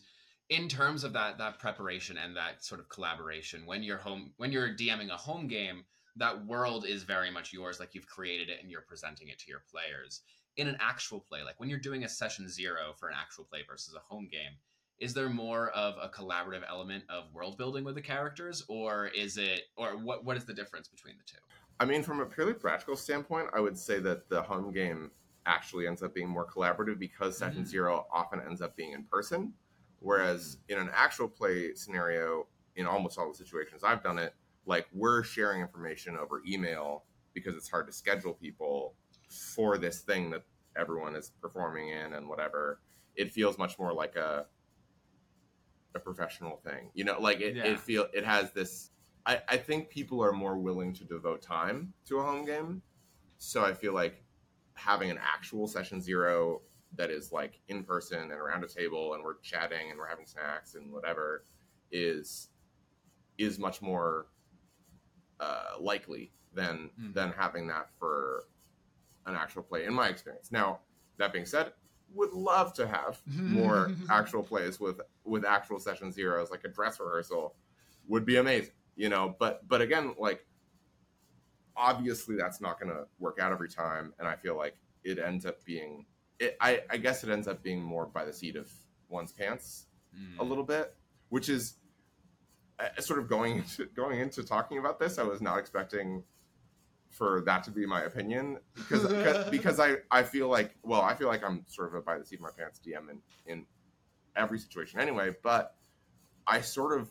in 0.49 0.69
terms 0.69 1.05
of 1.05 1.13
that 1.13 1.37
that 1.37 1.59
preparation 1.59 2.17
and 2.17 2.35
that 2.35 2.65
sort 2.65 2.81
of 2.81 2.89
collaboration, 2.89 3.67
when 3.67 3.83
you're 3.83 3.99
home 3.99 4.33
when 4.39 4.51
you're 4.53 4.75
DMing 4.75 5.11
a 5.11 5.17
home 5.19 5.49
game, 5.49 5.85
that 6.17 6.47
world 6.47 6.87
is 6.89 7.03
very 7.03 7.31
much 7.31 7.53
yours, 7.53 7.79
like 7.79 7.95
you've 7.95 8.07
created 8.07 8.49
it 8.49 8.63
and 8.63 8.71
you're 8.71 8.87
presenting 8.89 9.29
it 9.29 9.39
to 9.41 9.51
your 9.51 9.63
players. 9.71 10.23
In 10.57 10.67
an 10.67 10.79
actual 10.81 11.21
play, 11.21 11.43
like 11.43 11.61
when 11.61 11.69
you're 11.69 11.79
doing 11.79 12.05
a 12.05 12.09
session 12.09 12.49
zero 12.49 12.95
for 12.99 13.11
an 13.11 13.15
actual 13.21 13.45
play 13.45 13.61
versus 13.69 13.95
a 13.95 14.15
home 14.15 14.31
game, 14.33 14.53
is 14.99 15.13
there 15.13 15.29
more 15.29 15.69
of 15.73 15.95
a 16.01 16.09
collaborative 16.09 16.63
element 16.67 17.05
of 17.11 17.25
world 17.35 17.59
building 17.59 17.85
with 17.85 17.97
the 17.97 18.03
characters, 18.03 18.65
or 18.67 19.09
is 19.09 19.37
it, 19.37 19.65
or 19.77 19.91
what 19.91 20.25
what 20.25 20.39
is 20.39 20.47
the 20.47 20.55
difference 20.55 20.89
between 20.89 21.19
the 21.19 21.25
two? 21.27 21.37
I 21.83 21.85
mean, 21.85 22.05
from 22.05 22.21
a 22.21 22.27
purely 22.27 22.55
practical 22.55 22.95
standpoint, 22.95 23.49
I 23.53 23.59
would 23.59 23.77
say 23.77 23.99
that 23.99 24.29
the 24.29 24.41
home 24.41 24.71
game 24.71 25.11
actually 25.47 25.89
ends 25.89 26.01
up 26.01 26.15
being 26.15 26.29
more 26.29 26.47
collaborative 26.47 26.97
because 26.97 27.37
session 27.37 27.65
Mhm. 27.65 27.67
zero 27.67 28.07
often 28.13 28.41
ends 28.41 28.63
up 28.63 28.77
being 28.77 28.93
in 28.93 29.03
person. 29.03 29.53
Whereas 29.99 30.59
in 30.69 30.79
an 30.79 30.91
actual 30.93 31.29
play 31.29 31.75
scenario, 31.75 32.47
in 32.77 32.87
almost 32.87 33.19
all 33.19 33.29
the 33.29 33.35
situations 33.37 33.83
I've 33.83 34.01
done 34.01 34.17
it, 34.21 34.33
like 34.65 34.87
we're 34.93 35.25
sharing 35.25 35.61
information 35.61 36.17
over 36.17 36.41
email 36.47 37.05
because 37.35 37.57
it's 37.57 37.69
hard 37.69 37.89
to 37.89 37.93
schedule 37.93 38.35
people 38.35 38.95
for 39.29 39.77
this 39.77 40.03
thing 40.03 40.31
that 40.31 40.45
everyone 40.77 41.17
is 41.17 41.31
performing 41.41 41.89
in 41.89 42.13
and 42.13 42.29
whatever. 42.29 42.81
It 43.17 43.33
feels 43.33 43.59
much 43.59 43.77
more 43.77 43.93
like 43.93 44.15
a 44.15 44.47
a 45.97 45.99
professional 45.99 46.59
thing. 46.59 46.93
You 46.95 47.03
know, 47.03 47.19
like 47.21 47.41
it, 47.41 47.57
Yeah. 47.57 47.73
it 47.73 47.81
feel 47.81 48.07
it 48.15 48.25
has 48.25 48.53
this 48.53 48.93
I, 49.27 49.41
I 49.49 49.57
think 49.57 49.89
people 49.89 50.23
are 50.23 50.33
more 50.33 50.59
willing 50.59 50.93
to 50.95 51.05
devote 51.05 51.43
time 51.43 51.93
to 52.07 52.19
a 52.19 52.23
home 52.23 52.45
game. 52.45 52.83
So 53.39 53.65
I 53.65 53.73
feel 53.73 53.93
like 53.95 54.23
having 54.75 55.11
an 55.11 55.19
actual 55.21 55.67
session 55.69 56.01
zero 56.01 56.63
that 56.97 57.11
is 57.11 57.33
like 57.33 57.61
in 57.69 57.85
person 57.85 58.21
and 58.21 58.33
around 58.33 58.65
a 58.65 58.69
table 58.69 59.15
and 59.15 59.23
we're 59.23 59.39
chatting 59.41 59.91
and 59.91 59.99
we're 59.99 60.07
having 60.09 60.27
snacks 60.27 60.75
and 60.75 60.93
whatever 60.93 61.45
is 61.91 62.49
is 63.39 63.59
much 63.59 63.81
more 63.81 64.27
uh, 65.41 65.75
likely 65.81 66.33
than 66.53 66.91
Mhm. 66.99 67.15
than 67.15 67.33
having 67.33 67.67
that 67.69 67.91
for 67.99 68.45
an 69.27 69.35
actual 69.35 69.63
play 69.63 69.85
in 69.85 69.95
my 69.95 70.09
experience. 70.09 70.53
Now, 70.53 70.81
that 71.17 71.33
being 71.33 71.47
said, 71.47 71.73
would 72.13 72.33
love 72.33 72.75
to 72.75 72.87
have 72.87 73.23
more 73.49 73.91
actual 74.11 74.43
plays 74.43 74.79
with 74.79 75.01
with 75.25 75.45
actual 75.45 75.79
session 75.79 76.13
zeros 76.13 76.51
like 76.51 76.65
a 76.65 76.69
dress 76.69 77.01
rehearsal 77.01 77.57
would 78.07 78.27
be 78.27 78.37
amazing 78.37 78.75
you 78.97 79.09
know 79.09 79.35
but 79.39 79.67
but 79.69 79.81
again 79.81 80.15
like 80.19 80.45
obviously 81.77 82.37
that's 82.37 82.61
not 82.61 82.79
going 82.79 82.93
to 82.93 83.05
work 83.19 83.39
out 83.41 83.53
every 83.53 83.69
time 83.69 84.13
and 84.19 84.29
i 84.29 84.37
feel 84.37 84.57
like 84.57 84.77
it 85.05 85.19
ends 85.19 85.47
up 85.47 85.65
being 85.65 86.05
it, 86.39 86.57
I, 86.61 86.81
I 86.91 86.97
guess 86.97 87.23
it 87.25 87.31
ends 87.31 87.47
up 87.49 87.63
being 87.63 87.81
more 87.83 88.07
by 88.07 88.25
the 88.25 88.33
seat 88.33 88.57
of 88.57 88.71
one's 89.09 89.33
pants 89.33 89.87
Mm. 90.15 90.41
a 90.41 90.45
little 90.45 90.65
bit 90.65 90.95
which 91.31 91.49
is 91.49 91.77
uh, 92.79 93.01
sort 93.01 93.19
of 93.19 93.29
going 93.31 93.57
into 93.57 93.87
going 93.97 94.21
into 94.21 94.43
talking 94.45 94.77
about 94.77 95.01
this 95.01 95.19
i 95.19 95.23
was 95.23 95.41
not 95.41 95.59
expecting 95.59 96.23
for 97.09 97.43
that 97.47 97.65
to 97.65 97.71
be 97.71 97.87
my 97.87 98.03
opinion 98.03 98.59
because 98.75 99.07
because- 99.07 99.49
because 99.51 99.81
i 99.81 99.95
i 100.11 100.23
feel 100.23 100.49
like 100.51 100.75
well 100.83 101.01
i 101.01 101.15
feel 101.15 101.29
like 101.29 101.43
i'm 101.43 101.65
sort 101.67 101.89
of 101.89 101.95
a 101.95 102.03
by 102.03 102.19
the 102.19 102.27
seat 102.27 102.35
of 102.41 102.43
my 102.43 102.51
pants 102.59 102.79
dm 102.87 103.09
in 103.11 103.23
in 103.47 103.65
every 104.37 104.59
situation 104.59 105.01
anyway 105.01 105.31
but 105.43 105.77
i 106.47 106.61
sort 106.61 107.01
of 107.01 107.11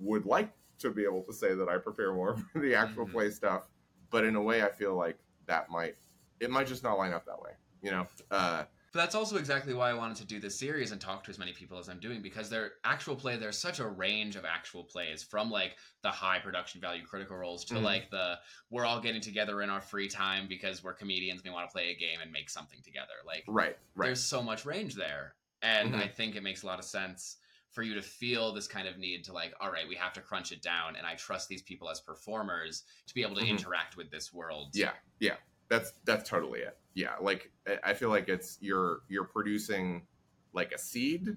would 0.00 0.26
like 0.26 0.50
to 0.78 0.90
be 0.90 1.04
able 1.04 1.22
to 1.22 1.32
say 1.32 1.54
that 1.54 1.68
i 1.68 1.76
prepare 1.76 2.12
more 2.12 2.36
for 2.52 2.60
the 2.60 2.74
actual 2.74 3.06
Mhm. 3.06 3.12
play 3.12 3.30
stuff 3.30 3.62
but 4.10 4.24
in 4.24 4.36
a 4.36 4.42
way 4.42 4.62
i 4.62 4.68
feel 4.70 4.94
like 4.94 5.18
that 5.46 5.70
might 5.70 5.96
it 6.40 6.50
might 6.50 6.66
just 6.66 6.82
not 6.82 6.94
line 6.98 7.12
up 7.12 7.24
that 7.26 7.40
way 7.40 7.50
you 7.82 7.90
know 7.90 8.06
uh 8.30 8.64
But 8.92 9.00
that's 9.00 9.14
also 9.14 9.36
exactly 9.36 9.74
why 9.74 9.90
I 9.90 9.94
wanted 9.94 10.16
to 10.16 10.24
do 10.24 10.40
this 10.40 10.58
series 10.58 10.92
and 10.92 11.00
talk 11.00 11.22
to 11.24 11.30
as 11.30 11.38
many 11.38 11.52
people 11.52 11.78
as 11.78 11.88
I'm 11.90 12.00
doing 12.00 12.22
because 12.22 12.48
their 12.48 12.72
actual 12.84 13.16
play, 13.16 13.36
there's 13.36 13.58
such 13.58 13.80
a 13.80 13.86
range 13.86 14.34
of 14.34 14.46
actual 14.46 14.82
plays 14.82 15.22
from 15.22 15.50
like 15.50 15.76
the 16.02 16.10
high 16.10 16.38
production 16.38 16.80
value 16.80 17.04
critical 17.04 17.36
roles 17.36 17.66
to 17.66 17.74
Mhm. 17.74 17.82
like 17.82 18.10
the 18.10 18.38
we're 18.70 18.86
all 18.86 18.98
getting 18.98 19.20
together 19.20 19.60
in 19.60 19.68
our 19.68 19.82
free 19.82 20.08
time 20.08 20.48
because 20.48 20.82
we're 20.82 20.94
comedians 20.94 21.40
and 21.42 21.50
we 21.50 21.54
want 21.54 21.68
to 21.68 21.72
play 21.72 21.90
a 21.90 21.94
game 21.94 22.20
and 22.22 22.32
make 22.32 22.48
something 22.48 22.80
together. 22.82 23.12
Like 23.26 23.44
right 23.46 23.76
right 23.94 24.06
there's 24.06 24.24
so 24.24 24.42
much 24.42 24.64
range 24.64 24.94
there. 24.94 25.34
And 25.60 25.92
Mhm. 25.94 26.00
I 26.04 26.08
think 26.08 26.34
it 26.34 26.42
makes 26.42 26.62
a 26.62 26.66
lot 26.66 26.78
of 26.78 26.84
sense 26.86 27.36
for 27.70 27.82
you 27.82 27.94
to 27.94 28.02
feel 28.02 28.52
this 28.52 28.66
kind 28.66 28.88
of 28.88 28.98
need 28.98 29.24
to 29.24 29.32
like, 29.32 29.52
all 29.60 29.70
right, 29.70 29.86
we 29.88 29.94
have 29.94 30.12
to 30.14 30.20
crunch 30.20 30.52
it 30.52 30.62
down. 30.62 30.96
And 30.96 31.06
I 31.06 31.14
trust 31.14 31.48
these 31.48 31.62
people 31.62 31.90
as 31.90 32.00
performers 32.00 32.84
to 33.06 33.14
be 33.14 33.22
able 33.22 33.36
to 33.36 33.42
Mhm. 33.42 33.50
interact 33.50 33.96
with 33.96 34.10
this 34.10 34.32
world. 34.32 34.70
Yeah, 34.74 34.94
yeah, 35.20 35.36
that's 35.68 35.92
that's 36.04 36.28
totally 36.28 36.60
it. 36.60 36.78
Yeah, 36.94 37.16
like 37.20 37.52
I- 37.66 37.78
I 37.84 37.94
feel 37.94 38.08
like 38.08 38.28
it's 38.28 38.58
you're 38.60 39.02
you're 39.08 39.24
producing 39.26 40.06
like 40.52 40.72
a 40.72 40.78
seed 40.78 41.36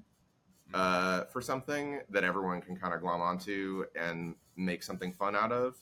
uh, 0.74 1.26
for 1.26 1.41
something 1.41 2.02
that 2.10 2.24
everyone 2.24 2.62
can 2.62 2.78
kind 2.78 2.94
of 2.94 3.02
glom 3.02 3.20
onto 3.22 3.84
and 3.96 4.36
make 4.56 4.82
something 4.84 5.12
fun 5.12 5.36
out 5.36 5.52
of, 5.52 5.78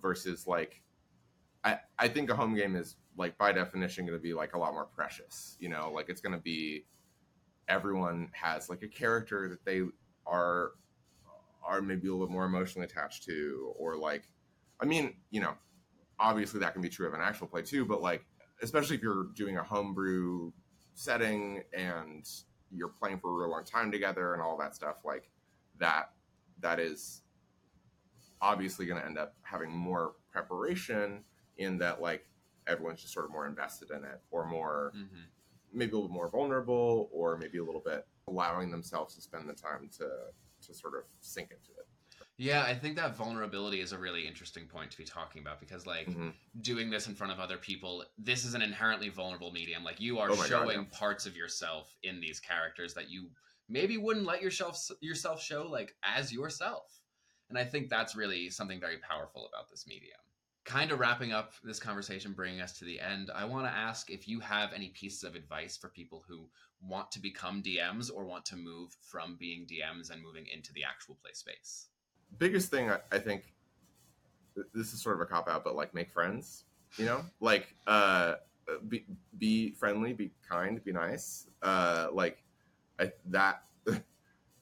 versus 0.00 0.46
like 0.46 0.80
I 1.64 1.80
I 1.98 2.06
think 2.08 2.30
a 2.30 2.36
home 2.36 2.54
game 2.54 2.76
is 2.76 2.96
like 3.16 3.36
by 3.36 3.50
definition 3.50 4.06
going 4.06 4.16
to 4.16 4.22
be 4.22 4.32
like 4.32 4.54
a 4.54 4.58
lot 4.58 4.72
more 4.74 4.84
precious. 4.86 5.56
You 5.58 5.70
know, 5.70 5.90
like 5.92 6.08
it's 6.08 6.20
going 6.20 6.34
to 6.34 6.40
be 6.40 6.86
everyone 7.68 8.30
has 8.32 8.68
like 8.68 8.82
a 8.82 8.88
character 8.88 9.48
that 9.48 9.64
they 9.64 9.82
are 10.26 10.72
are 11.64 11.82
maybe 11.82 12.08
a 12.08 12.10
little 12.12 12.26
bit 12.26 12.32
more 12.32 12.46
emotionally 12.46 12.86
attached 12.86 13.24
to, 13.24 13.72
or 13.76 13.96
like 13.96 14.24
I 14.80 14.86
mean, 14.86 15.14
you 15.30 15.40
know, 15.40 15.54
obviously 16.18 16.60
that 16.60 16.72
can 16.72 16.82
be 16.82 16.88
true 16.88 17.06
of 17.06 17.14
an 17.14 17.20
actual 17.20 17.46
play 17.46 17.62
too, 17.62 17.84
but 17.84 18.00
like 18.00 18.24
especially 18.62 18.96
if 18.96 19.02
you're 19.02 19.26
doing 19.34 19.56
a 19.56 19.62
homebrew 19.62 20.52
setting 20.94 21.62
and 21.72 22.28
you're 22.70 22.88
playing 22.88 23.18
for 23.20 23.30
a 23.30 23.34
real 23.34 23.50
long 23.50 23.64
time 23.64 23.90
together 23.90 24.32
and 24.34 24.42
all 24.42 24.56
that 24.58 24.74
stuff, 24.74 24.96
like 25.04 25.30
that 25.78 26.10
that 26.60 26.80
is 26.80 27.22
obviously 28.40 28.86
going 28.86 29.00
to 29.00 29.06
end 29.06 29.18
up 29.18 29.34
having 29.42 29.70
more 29.70 30.12
preparation 30.32 31.24
in 31.56 31.78
that 31.78 32.00
like 32.00 32.24
everyone's 32.66 33.00
just 33.00 33.12
sort 33.12 33.24
of 33.24 33.32
more 33.32 33.46
invested 33.46 33.90
in 33.90 34.04
it 34.04 34.20
or 34.30 34.46
more 34.46 34.92
hmm 34.94 35.20
maybe 35.72 35.92
a 35.92 35.94
little 35.96 36.08
more 36.10 36.28
vulnerable 36.28 37.08
or 37.12 37.36
maybe 37.36 37.58
a 37.58 37.64
little 37.64 37.80
bit 37.80 38.06
allowing 38.26 38.70
themselves 38.70 39.14
to 39.14 39.20
spend 39.22 39.48
the 39.48 39.54
time 39.54 39.88
to 39.98 40.08
to 40.60 40.74
sort 40.74 40.94
of 40.96 41.04
sink 41.20 41.50
into 41.50 41.70
it. 41.78 41.86
Yeah, 42.36 42.62
I 42.64 42.74
think 42.74 42.96
that 42.96 43.16
vulnerability 43.16 43.80
is 43.80 43.92
a 43.92 43.98
really 43.98 44.26
interesting 44.26 44.66
point 44.66 44.90
to 44.92 44.96
be 44.98 45.04
talking 45.04 45.40
about 45.42 45.58
because, 45.60 45.86
like, 45.86 46.06
Mhm. 46.08 46.34
doing 46.60 46.88
this 46.90 47.06
in 47.08 47.14
front 47.14 47.32
of 47.32 47.40
other 47.40 47.58
people, 47.58 48.04
this 48.16 48.44
is 48.44 48.54
an 48.54 48.62
inherently 48.62 49.08
vulnerable 49.08 49.50
medium. 49.52 49.82
Like, 49.84 50.00
you 50.00 50.18
are 50.18 50.28
Oh 50.30 50.36
my 50.36 50.42
God, 50.42 50.48
showing 50.48 50.78
yeah. 50.82 50.98
parts 50.98 51.26
of 51.26 51.36
yourself 51.36 51.96
in 52.02 52.20
these 52.20 52.38
characters 52.40 52.94
that 52.94 53.08
you 53.08 53.30
maybe 53.68 53.96
wouldn't 53.98 54.26
let 54.26 54.40
yourself 54.42 54.78
yourself 55.00 55.42
show 55.42 55.62
like 55.68 55.96
as 56.02 56.32
yourself. 56.32 57.00
And 57.48 57.58
I 57.58 57.64
think 57.64 57.88
that's 57.88 58.14
really 58.16 58.50
something 58.50 58.80
very 58.80 58.98
powerful 58.98 59.46
about 59.46 59.68
this 59.70 59.86
medium. 59.86 60.20
Kind 60.68 60.92
of 60.92 61.00
wrapping 61.00 61.32
up 61.32 61.54
this 61.64 61.80
conversation, 61.80 62.34
bringing 62.34 62.60
us 62.60 62.78
to 62.78 62.84
the 62.84 63.00
end, 63.00 63.30
I 63.34 63.46
want 63.46 63.64
to 63.64 63.72
ask 63.72 64.10
if 64.10 64.28
you 64.28 64.38
have 64.40 64.74
any 64.74 64.88
pieces 64.90 65.24
of 65.24 65.34
advice 65.34 65.78
for 65.78 65.88
people 65.88 66.22
who 66.28 66.46
want 66.86 67.10
to 67.12 67.20
become 67.20 67.62
DMs 67.62 68.10
or 68.14 68.26
want 68.26 68.44
to 68.44 68.56
move 68.56 68.94
from 69.00 69.36
being 69.40 69.66
DMs 69.66 70.10
and 70.10 70.22
moving 70.22 70.44
into 70.52 70.74
the 70.74 70.84
actual 70.84 71.16
play 71.22 71.30
space. 71.32 71.86
biggest 72.36 72.70
thing 72.70 72.90
I, 72.90 72.98
I 73.10 73.18
think 73.18 73.54
this 74.74 74.92
is 74.92 75.00
sort 75.00 75.14
of 75.16 75.22
a 75.22 75.26
cop 75.26 75.48
out, 75.48 75.64
but 75.64 75.74
like 75.74 75.94
make 75.94 76.10
friends, 76.10 76.64
you 76.98 77.06
know, 77.06 77.24
like 77.40 77.74
uh, 77.86 78.34
be 78.88 79.06
be 79.38 79.70
friendly, 79.70 80.12
be 80.12 80.32
kind, 80.46 80.84
be 80.84 80.92
nice. 80.92 81.46
Uh, 81.62 82.08
like 82.12 82.44
I, 83.00 83.10
that 83.30 83.62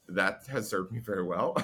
that 0.09 0.45
has 0.47 0.69
served 0.69 0.91
me 0.91 0.99
very 0.99 1.23
well. 1.23 1.57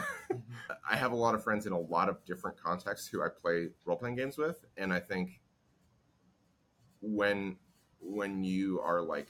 I 0.89 0.95
have 0.95 1.11
a 1.11 1.15
lot 1.15 1.35
of 1.35 1.43
friends 1.43 1.65
in 1.65 1.73
a 1.73 1.79
lot 1.79 2.09
of 2.09 2.23
different 2.25 2.61
contexts 2.61 3.07
who 3.07 3.21
I 3.21 3.27
play 3.29 3.69
role 3.85 3.97
playing 3.97 4.15
games 4.15 4.37
with, 4.37 4.65
and 4.77 4.93
I 4.93 4.99
think 4.99 5.41
when 7.01 7.57
when 7.99 8.43
you 8.43 8.81
are 8.81 9.01
like 9.01 9.29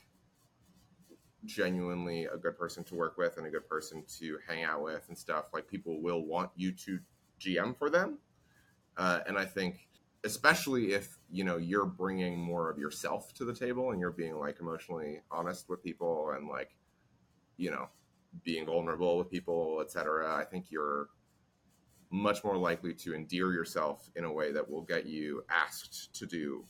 genuinely 1.45 2.25
a 2.25 2.37
good 2.37 2.57
person 2.57 2.83
to 2.85 2.95
work 2.95 3.17
with 3.17 3.37
and 3.37 3.45
a 3.45 3.49
good 3.49 3.67
person 3.67 4.03
to 4.19 4.37
hang 4.47 4.63
out 4.63 4.81
with 4.81 5.03
and 5.09 5.17
stuff, 5.17 5.45
like 5.53 5.67
people 5.67 6.01
will 6.01 6.25
want 6.25 6.49
you 6.55 6.71
to 6.71 6.99
GM 7.39 7.77
for 7.77 7.89
them. 7.89 8.19
Uh, 8.97 9.19
and 9.27 9.37
I 9.37 9.45
think, 9.45 9.87
especially 10.23 10.93
if 10.93 11.17
you 11.29 11.43
know 11.43 11.57
you're 11.57 11.85
bringing 11.85 12.39
more 12.39 12.69
of 12.69 12.77
yourself 12.77 13.33
to 13.33 13.45
the 13.45 13.53
table 13.53 13.91
and 13.91 13.99
you're 13.99 14.11
being 14.11 14.35
like 14.35 14.59
emotionally 14.59 15.19
honest 15.29 15.67
with 15.69 15.83
people 15.83 16.31
and 16.35 16.47
like, 16.47 16.75
you 17.57 17.71
know, 17.71 17.89
being 18.43 18.65
vulnerable 18.65 19.17
with 19.17 19.29
people, 19.29 19.79
etc. 19.81 20.35
I 20.35 20.43
think 20.43 20.65
you're 20.69 21.09
much 22.09 22.43
more 22.43 22.57
likely 22.57 22.93
to 22.93 23.15
endear 23.15 23.51
yourself 23.51 24.09
in 24.15 24.23
a 24.23 24.31
way 24.31 24.51
that 24.51 24.69
will 24.69 24.81
get 24.83 25.05
you 25.05 25.43
asked 25.49 26.13
to 26.15 26.25
do 26.25 26.65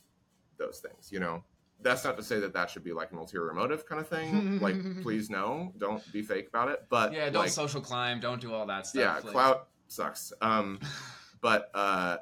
those 0.58 0.80
things. 0.80 1.12
You 1.12 1.20
know, 1.20 1.44
that's 1.82 2.04
not 2.04 2.18
to 2.18 2.24
say 2.24 2.40
that 2.40 2.54
that 2.54 2.70
should 2.70 2.84
be 2.84 2.94
like 2.94 3.12
an 3.12 3.18
ulterior 3.18 3.54
motive 3.54 3.86
kind 3.86 4.00
of 4.00 4.08
thing. 4.08 4.60
like, 4.62 4.76
please 5.02 5.30
no, 5.30 5.74
don't 5.78 6.02
be 6.14 6.22
fake 6.22 6.48
about 6.48 6.70
it. 6.70 6.86
But 6.90 7.14
Yeah, 7.14 7.26
don't 7.30 7.44
like, 7.44 7.52
social 7.52 7.82
climb. 7.82 8.20
Don't 8.20 8.42
do 8.42 8.54
all 8.54 8.66
that 8.68 8.88
stuff. 8.88 9.00
yeah, 9.02 9.14
like- 9.16 9.24
clout 9.26 9.68
sucks. 9.88 10.32
Um, 10.42 10.80
but 11.42 11.70
uh, 11.74 12.18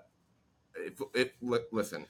if, 0.75 0.99
if 1.13 1.31
li- 1.41 1.59
listen, 1.71 2.05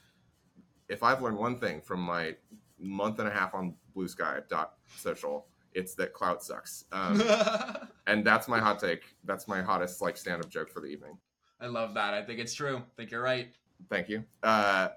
if 0.87 1.03
I've 1.03 1.21
learned 1.21 1.37
one 1.37 1.57
thing 1.57 1.81
from 1.81 2.01
my 2.01 2.35
month 2.79 3.19
and 3.19 3.27
a 3.27 3.31
half 3.31 3.53
on 3.53 3.75
Blue 3.93 4.07
Sky 4.07 4.39
dot 4.49 4.73
social. 4.97 5.45
It's 5.73 5.95
that 5.95 6.13
clout 6.13 6.43
sucks, 6.43 6.85
um, 6.91 7.21
and 8.07 8.25
that's 8.25 8.47
my 8.47 8.59
hot 8.59 8.79
take. 8.79 9.03
That's 9.23 9.47
my 9.47 9.61
hottest 9.61 10.01
like 10.01 10.17
stand 10.17 10.43
up 10.43 10.49
joke 10.49 10.69
for 10.69 10.81
the 10.81 10.87
evening. 10.87 11.17
I 11.61 11.67
love 11.67 11.93
that. 11.93 12.13
I 12.13 12.23
think 12.23 12.39
it's 12.39 12.53
true. 12.53 12.77
I 12.77 12.83
think 12.97 13.11
you're 13.11 13.21
right. 13.23 13.47
Thank 13.89 14.09
you. 14.09 14.23
Uh, 14.43 14.89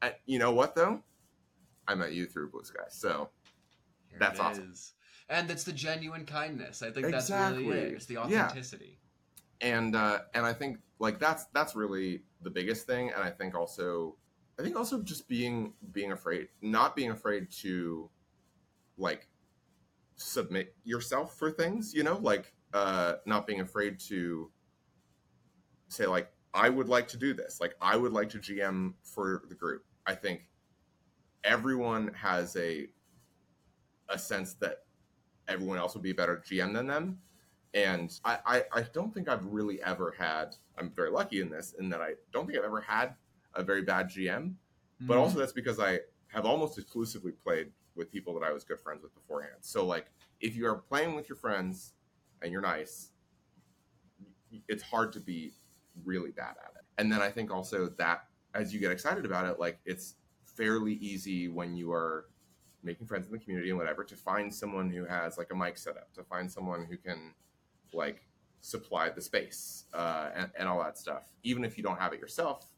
I- 0.00 0.16
you 0.26 0.38
know 0.38 0.52
what 0.52 0.74
though? 0.74 1.02
I 1.86 1.94
met 1.94 2.12
you 2.12 2.26
through 2.26 2.50
Blue 2.50 2.64
Sky, 2.64 2.84
so 2.88 3.30
Here 4.08 4.18
That's 4.18 4.40
awesome. 4.40 4.70
is. 4.72 4.92
And 5.28 5.50
it's 5.50 5.64
the 5.64 5.72
genuine 5.72 6.26
kindness. 6.26 6.82
I 6.82 6.90
think 6.90 7.10
that's 7.10 7.30
really 7.30 7.46
Exactly. 7.64 7.78
it. 7.78 7.92
It's 7.94 8.06
the 8.06 8.14
Yeah. 8.14 8.20
authenticity. 8.46 8.98
and 9.60 9.94
uh, 9.94 10.20
and 10.34 10.44
I 10.44 10.52
think 10.52 10.78
like 10.98 11.18
that's 11.20 11.44
that's 11.54 11.76
really 11.76 12.22
the 12.42 12.50
biggest 12.50 12.86
thing, 12.86 13.10
and 13.14 13.22
I 13.22 13.30
think 13.30 13.54
also 13.54 14.16
I 14.58 14.62
think 14.62 14.76
also 14.76 15.00
just 15.02 15.28
being 15.28 15.74
being 15.92 16.10
afraid, 16.12 16.48
not 16.60 16.96
being 16.96 17.10
afraid 17.12 17.50
to 17.62 18.10
like 18.98 19.28
submit 20.22 20.74
yourself 20.84 21.36
for 21.38 21.50
things, 21.50 21.92
you 21.94 22.02
know, 22.02 22.18
like 22.18 22.52
uh, 22.72 23.14
not 23.26 23.46
being 23.46 23.60
afraid 23.60 23.98
to 24.00 24.50
say 25.88 26.06
like 26.06 26.30
I 26.54 26.68
would 26.68 26.88
like 26.88 27.08
to 27.08 27.16
do 27.16 27.34
this, 27.34 27.60
like 27.60 27.74
I 27.80 27.96
would 27.96 28.12
like 28.12 28.28
to 28.30 28.38
GM 28.38 28.94
for 29.02 29.42
the 29.48 29.54
group. 29.54 29.84
I 30.06 30.14
think 30.14 30.48
everyone 31.44 32.12
has 32.14 32.56
a 32.56 32.88
a 34.08 34.18
sense 34.18 34.54
that 34.54 34.84
everyone 35.48 35.78
else 35.78 35.94
would 35.94 36.02
be 36.02 36.10
a 36.10 36.14
better 36.14 36.42
GM 36.46 36.72
than 36.74 36.86
them 36.86 37.18
and 37.74 38.20
I, 38.24 38.38
I 38.44 38.62
i 38.72 38.82
don't 38.92 39.14
think 39.14 39.28
i've 39.30 39.44
really 39.46 39.82
ever 39.82 40.14
had 40.18 40.54
i'm 40.78 40.90
very 40.90 41.10
lucky 41.10 41.40
in 41.40 41.48
this 41.48 41.74
in 41.78 41.88
that 41.88 42.02
i 42.02 42.10
don't 42.30 42.46
think 42.46 42.58
i've 42.58 42.64
ever 42.66 42.82
had 42.82 43.14
a 43.54 43.62
very 43.62 43.82
bad 43.82 44.08
gm 44.10 44.54
but 45.00 45.16
Mm. 45.16 45.20
also 45.20 45.38
that's 45.38 45.52
because 45.54 45.80
i 45.80 45.98
have 46.28 46.44
almost 46.44 46.78
exclusively 46.78 47.32
played 47.32 47.72
with 47.94 48.10
people 48.10 48.34
that 48.34 48.44
i 48.44 48.52
was 48.52 48.64
good 48.64 48.80
friends 48.80 49.02
with 49.02 49.14
beforehand. 49.14 49.56
So 49.60 49.84
like 49.84 50.06
if 50.40 50.56
you 50.56 50.66
are 50.66 50.76
playing 50.76 51.14
with 51.14 51.28
your 51.28 51.36
friends 51.36 51.92
and 52.40 52.50
you're 52.52 52.62
nice 52.62 53.10
it's 54.68 54.82
hard 54.82 55.12
to 55.14 55.20
be 55.20 55.52
really 56.04 56.30
bad 56.30 56.56
at 56.62 56.72
it. 56.76 56.84
And 56.98 57.10
then 57.10 57.22
i 57.22 57.30
think 57.30 57.50
also 57.50 57.88
that 57.98 58.24
as 58.54 58.72
you 58.72 58.80
get 58.80 58.90
excited 58.90 59.24
about 59.24 59.46
it 59.46 59.58
like 59.58 59.78
it's 59.84 60.14
fairly 60.44 60.94
easy 60.94 61.48
when 61.48 61.74
you 61.74 61.92
are 61.92 62.26
making 62.82 63.06
friends 63.06 63.26
in 63.26 63.32
the 63.32 63.38
community 63.38 63.70
and 63.70 63.78
whatever 63.78 64.04
to 64.04 64.16
find 64.16 64.52
someone 64.52 64.90
who 64.90 65.04
has 65.04 65.38
like 65.38 65.48
a 65.52 65.56
mic 65.56 65.78
setup 65.78 66.12
to 66.12 66.22
find 66.22 66.50
someone 66.50 66.84
who 66.84 66.96
can 66.96 67.32
like 67.92 68.26
supply 68.60 69.08
the 69.08 69.20
space 69.20 69.84
uh, 69.94 70.28
and, 70.34 70.50
and 70.58 70.68
all 70.68 70.80
that 70.80 70.98
stuff 70.98 71.32
even 71.42 71.64
if 71.64 71.76
you 71.76 71.82
don't 71.82 71.98
have 71.98 72.12
it 72.12 72.20
yourself 72.20 72.71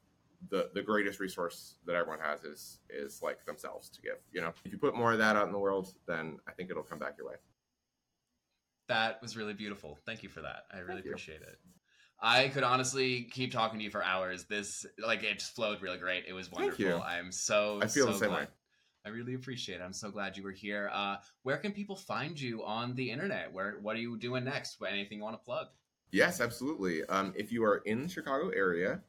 the 0.51 0.71
the 0.75 0.83
greatest 0.83 1.21
resource 1.21 1.77
that 1.87 1.95
everyone 1.95 2.21
has 2.21 2.45
is 2.45 2.79
is 2.91 3.23
like 3.23 3.45
themselves 3.47 3.89
to 3.89 4.01
give 4.03 4.17
you 4.33 4.41
know 4.41 4.53
if 4.65 4.73
you 4.73 4.79
put 4.79 4.95
more 4.97 5.13
of 5.13 5.19
that 5.19 5.37
out 5.37 5.47
in 5.47 5.53
the 5.53 5.59
world 5.59 5.95
then 6.07 6.39
i 6.49 6.53
think 6.53 6.71
it'll 6.71 6.83
come 6.83 6.99
back 6.99 7.15
your 7.19 7.27
way 7.29 7.37
That 8.89 9.21
was 9.23 9.37
really 9.37 9.55
beautiful. 9.55 9.99
Thank 10.05 10.23
you 10.23 10.29
for 10.29 10.43
that. 10.43 10.65
I 10.73 10.79
really 10.79 10.95
Thank 10.97 11.05
you. 11.07 11.11
appreciate 11.13 11.41
it. 11.41 11.59
I 12.21 12.49
could 12.49 12.63
honestly 12.63 13.23
keep 13.33 13.51
talking 13.51 13.79
to 13.79 13.85
you 13.85 13.91
for 13.91 14.03
hours. 14.05 14.45
This 14.45 14.85
like 14.99 15.23
it 15.23 15.39
just 15.39 15.55
flowed 15.55 15.81
really 15.83 15.99
great. 15.99 16.25
It 16.29 16.33
was 16.35 16.49
Thank 16.49 16.59
wonderful. 16.61 16.85
you. 16.85 16.97
I'm 17.01 17.33
so 17.33 17.81
I 17.83 17.87
feel 17.87 18.07
so 18.07 18.13
the 18.13 18.19
same 18.19 18.29
glad. 18.29 18.41
way. 18.41 18.47
I 19.07 19.09
really 19.11 19.35
appreciate 19.35 19.81
it. 19.81 19.85
I'm 19.85 19.93
so 19.93 20.11
glad 20.11 20.37
you 20.37 20.43
were 20.43 20.51
here. 20.53 20.91
Uh, 20.93 21.17
where 21.43 21.57
can 21.59 21.73
people 21.73 21.97
find 21.97 22.39
you 22.41 22.63
on 22.65 22.95
the 22.95 23.11
internet? 23.11 23.53
Where 23.53 23.79
what 23.81 23.97
are 23.97 24.01
you 24.01 24.17
doing 24.19 24.45
next? 24.45 24.77
Anything 24.87 25.19
you 25.19 25.25
want 25.25 25.35
to 25.41 25.45
plug? 25.45 25.69
Yes, 26.11 26.41
absolutely. 26.41 27.05
Um, 27.07 27.33
if 27.37 27.51
you 27.53 27.65
are 27.65 27.79
in 27.79 28.03
the 28.05 28.09
Chicago 28.09 28.51
area, 28.51 29.01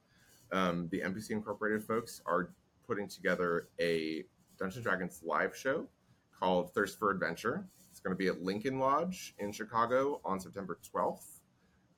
um, 0.52 0.88
the 0.92 1.02
NPC 1.02 1.32
Incorporated 1.32 1.84
folks 1.84 2.22
are 2.26 2.52
putting 2.88 3.08
together 3.08 3.68
a 3.80 4.24
Dungeons 4.58 4.78
and 4.78 4.84
Dragons 4.86 5.22
live 5.24 5.56
show 5.56 5.88
called 6.38 6.74
Thirst 6.74 6.98
for 7.00 7.12
Adventure. 7.12 7.68
It's 7.92 8.00
going 8.00 8.14
to 8.14 8.18
be 8.18 8.28
at 8.28 8.42
Lincoln 8.44 8.80
Lodge 8.80 9.34
in 9.40 9.52
Chicago 9.52 10.22
on 10.24 10.40
September 10.40 10.78
12th. 10.94 11.40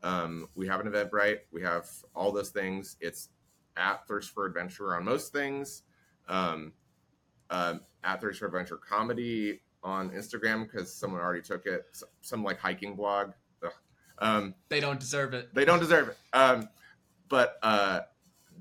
Um, 0.04 0.48
we 0.56 0.68
have 0.68 0.80
an 0.80 0.92
Eventbrite. 0.92 1.40
We 1.52 1.62
have 1.64 1.88
all 2.16 2.32
those 2.32 2.50
things. 2.50 2.98
It's 3.02 3.30
at 3.76 4.08
Thirst 4.08 4.32
for 4.32 4.46
Adventure 4.46 4.96
on 4.96 5.04
most 5.06 5.34
things. 5.34 5.84
Um, 6.28 6.74
um, 7.50 7.82
at 8.04 8.22
Thirst 8.22 8.40
for 8.40 8.46
Adventure 8.46 8.78
Comedy 8.78 9.62
on 9.84 10.10
Instagram 10.12 10.64
because 10.64 10.94
someone 10.94 11.22
already 11.22 11.42
took 11.42 11.66
it. 11.66 11.86
S- 11.92 12.04
Some 12.22 12.44
like 12.44 12.60
hiking 12.60 12.96
blog. 12.96 13.32
Um, 14.20 14.56
They 14.70 14.80
don't 14.80 15.00
deserve 15.00 15.36
it. 15.36 15.54
they 15.54 15.64
don't 15.64 15.80
deserve 15.80 16.08
it. 16.10 16.18
Um, 16.34 16.70
but 17.30 17.58
uh, 17.62 18.00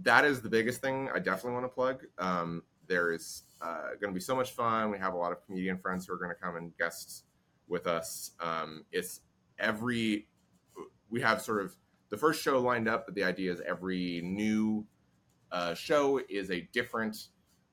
that 0.03 0.25
is 0.25 0.41
the 0.41 0.49
biggest 0.49 0.81
thing 0.81 1.09
I 1.15 1.19
definitely 1.19 1.53
want 1.53 1.65
to 1.65 1.69
plug. 1.69 2.05
Um, 2.19 2.63
there 2.87 3.13
is 3.13 3.43
uh, 3.61 3.91
going 4.01 4.13
to 4.13 4.15
be 4.15 4.21
so 4.21 4.37
much 4.37 4.53
fun. 4.53 4.91
We 4.91 4.99
have 4.99 5.15
a 5.15 5.17
lot 5.17 5.33
of 5.33 5.45
comedian 5.45 5.79
friends 5.79 6.07
who 6.07 6.15
are 6.15 6.19
going 6.19 6.31
to 6.31 6.37
come 6.37 6.57
and 6.57 6.77
guest 6.77 7.25
with 7.69 7.87
us. 7.87 8.33
Um, 8.41 8.85
it's 8.93 9.21
every 9.59 10.29
we 11.11 11.21
have 11.21 11.41
sort 11.41 11.63
of 11.63 11.75
the 12.11 12.17
first 12.17 12.43
show 12.43 12.61
lined 12.61 12.89
up, 12.89 13.07
but 13.07 13.15
the 13.15 13.25
idea 13.25 13.53
is 13.53 13.61
every 13.67 14.21
new 14.23 14.87
uh, 15.51 15.75
show 15.75 16.21
is 16.29 16.51
a 16.51 16.69
different 16.73 17.29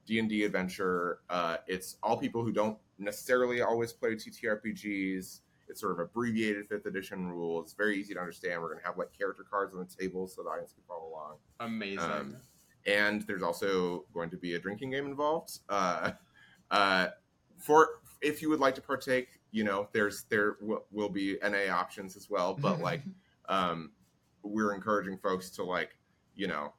D 0.05 0.19
and 0.19 0.29
D 0.29 0.43
adventure. 0.43 1.19
Uh, 1.29 1.57
it's 1.67 1.97
all 2.03 2.17
people 2.17 2.43
who 2.43 2.51
don't 2.51 2.77
necessarily 2.97 3.61
always 3.61 3.93
play 3.93 4.15
TTRPGs. 4.15 5.39
It's 5.69 5.79
sort 5.81 5.93
of 5.93 5.99
abbreviated 5.99 6.67
fifth 6.67 6.85
edition 6.85 7.31
rules. 7.31 7.65
It's 7.65 7.73
very 7.73 7.99
easy 7.99 8.13
to 8.13 8.19
understand. 8.19 8.61
We're 8.61 8.69
going 8.69 8.81
to 8.81 8.85
have 8.85 8.97
like 8.97 9.17
character 9.17 9.45
cards 9.49 9.73
on 9.73 9.79
the 9.79 10.03
table 10.03 10.27
so 10.27 10.43
the 10.43 10.49
audience 10.49 10.73
can 10.73 10.83
follow 10.87 11.09
along. 11.09 11.35
Amazing. 11.59 11.99
Um, 11.99 12.37
and 12.85 13.21
there's 13.23 13.43
also 13.43 14.05
going 14.13 14.29
to 14.29 14.37
be 14.37 14.55
a 14.55 14.59
drinking 14.59 14.91
game 14.91 15.05
involved. 15.05 15.59
Uh, 15.69 16.11
uh, 16.71 17.07
for 17.57 18.01
if 18.21 18.41
you 18.41 18.49
would 18.49 18.59
like 18.59 18.75
to 18.75 18.81
partake, 18.81 19.39
you 19.51 19.63
know, 19.63 19.87
there's 19.93 20.23
there 20.29 20.53
w- 20.61 20.81
will 20.91 21.09
be 21.09 21.37
NA 21.43 21.73
options 21.73 22.15
as 22.15 22.29
well. 22.29 22.53
But 22.53 22.79
like, 22.81 23.01
um, 23.47 23.91
we're 24.43 24.73
encouraging 24.73 25.17
folks 25.17 25.49
to 25.51 25.63
like, 25.63 25.95
you 26.35 26.47
know, 26.47 26.73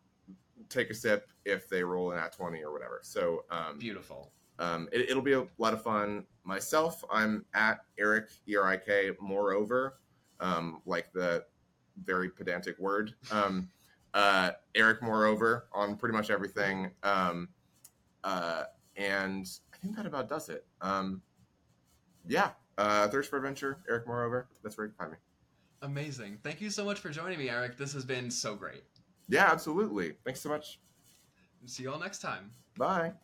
take 0.69 0.91
a 0.91 0.95
sip 0.95 1.29
if 1.45 1.69
they 1.69 1.83
roll 1.83 2.13
in 2.13 2.19
at 2.19 2.33
20 2.33 2.63
or 2.63 2.73
whatever. 2.73 3.01
So 3.03 3.45
um, 3.51 3.79
beautiful. 3.79 4.33
Um, 4.59 4.89
it, 4.93 5.11
it'll 5.11 5.23
be 5.23 5.33
a 5.33 5.47
lot 5.59 5.73
of 5.73 5.83
fun. 5.83 6.25
Myself, 6.45 7.05
I'm 7.11 7.45
at 7.55 7.81
Erik 7.99 8.29
E 8.49 8.57
R 8.57 8.67
I 8.67 8.77
K. 8.77 9.11
Moreover, 9.21 9.99
um, 10.41 10.83
like 10.87 11.13
the 11.13 11.45
very 12.05 12.29
pedantic 12.29 12.79
word. 12.79 13.15
Um, 13.31 13.69
uh, 14.13 14.53
Erik 14.75 15.03
Moreover 15.03 15.67
on 15.73 15.97
pretty 15.97 16.17
much 16.17 16.31
everything. 16.31 16.91
Um, 17.03 17.49
uh, 18.23 18.65
and 18.97 19.47
I 19.73 19.77
think 19.79 19.97
that 19.97 20.07
about 20.07 20.29
does 20.29 20.49
it. 20.49 20.67
Um, 20.81 21.23
yeah, 22.27 22.51
uh, 22.79 23.09
Thirst 23.09 23.31
for 23.31 23.37
Adventure, 23.37 23.79
Erik 23.89 24.07
Moreover. 24.07 24.49
That's 24.63 24.77
where 24.77 24.87
you 24.87 24.93
can 24.93 24.99
find 24.99 25.13
me. 25.13 25.19
Amazing. 25.83 26.39
Thank 26.43 26.61
you 26.61 26.71
so 26.71 26.85
much 26.85 27.01
for 27.01 27.11
joining 27.11 27.39
me, 27.39 27.51
Erik. 27.51 27.77
This 27.77 27.93
has 27.93 28.05
been 28.05 28.31
so 28.31 28.55
great. 28.55 28.85
Yeah, 29.29 29.49
absolutely. 29.51 30.15
Thanks 30.25 30.41
so 30.41 30.49
much. 30.49 30.79
See 31.67 31.83
you 31.83 31.93
all 31.93 31.99
next 31.99 32.21
time. 32.21 32.51
Bye. 32.79 33.15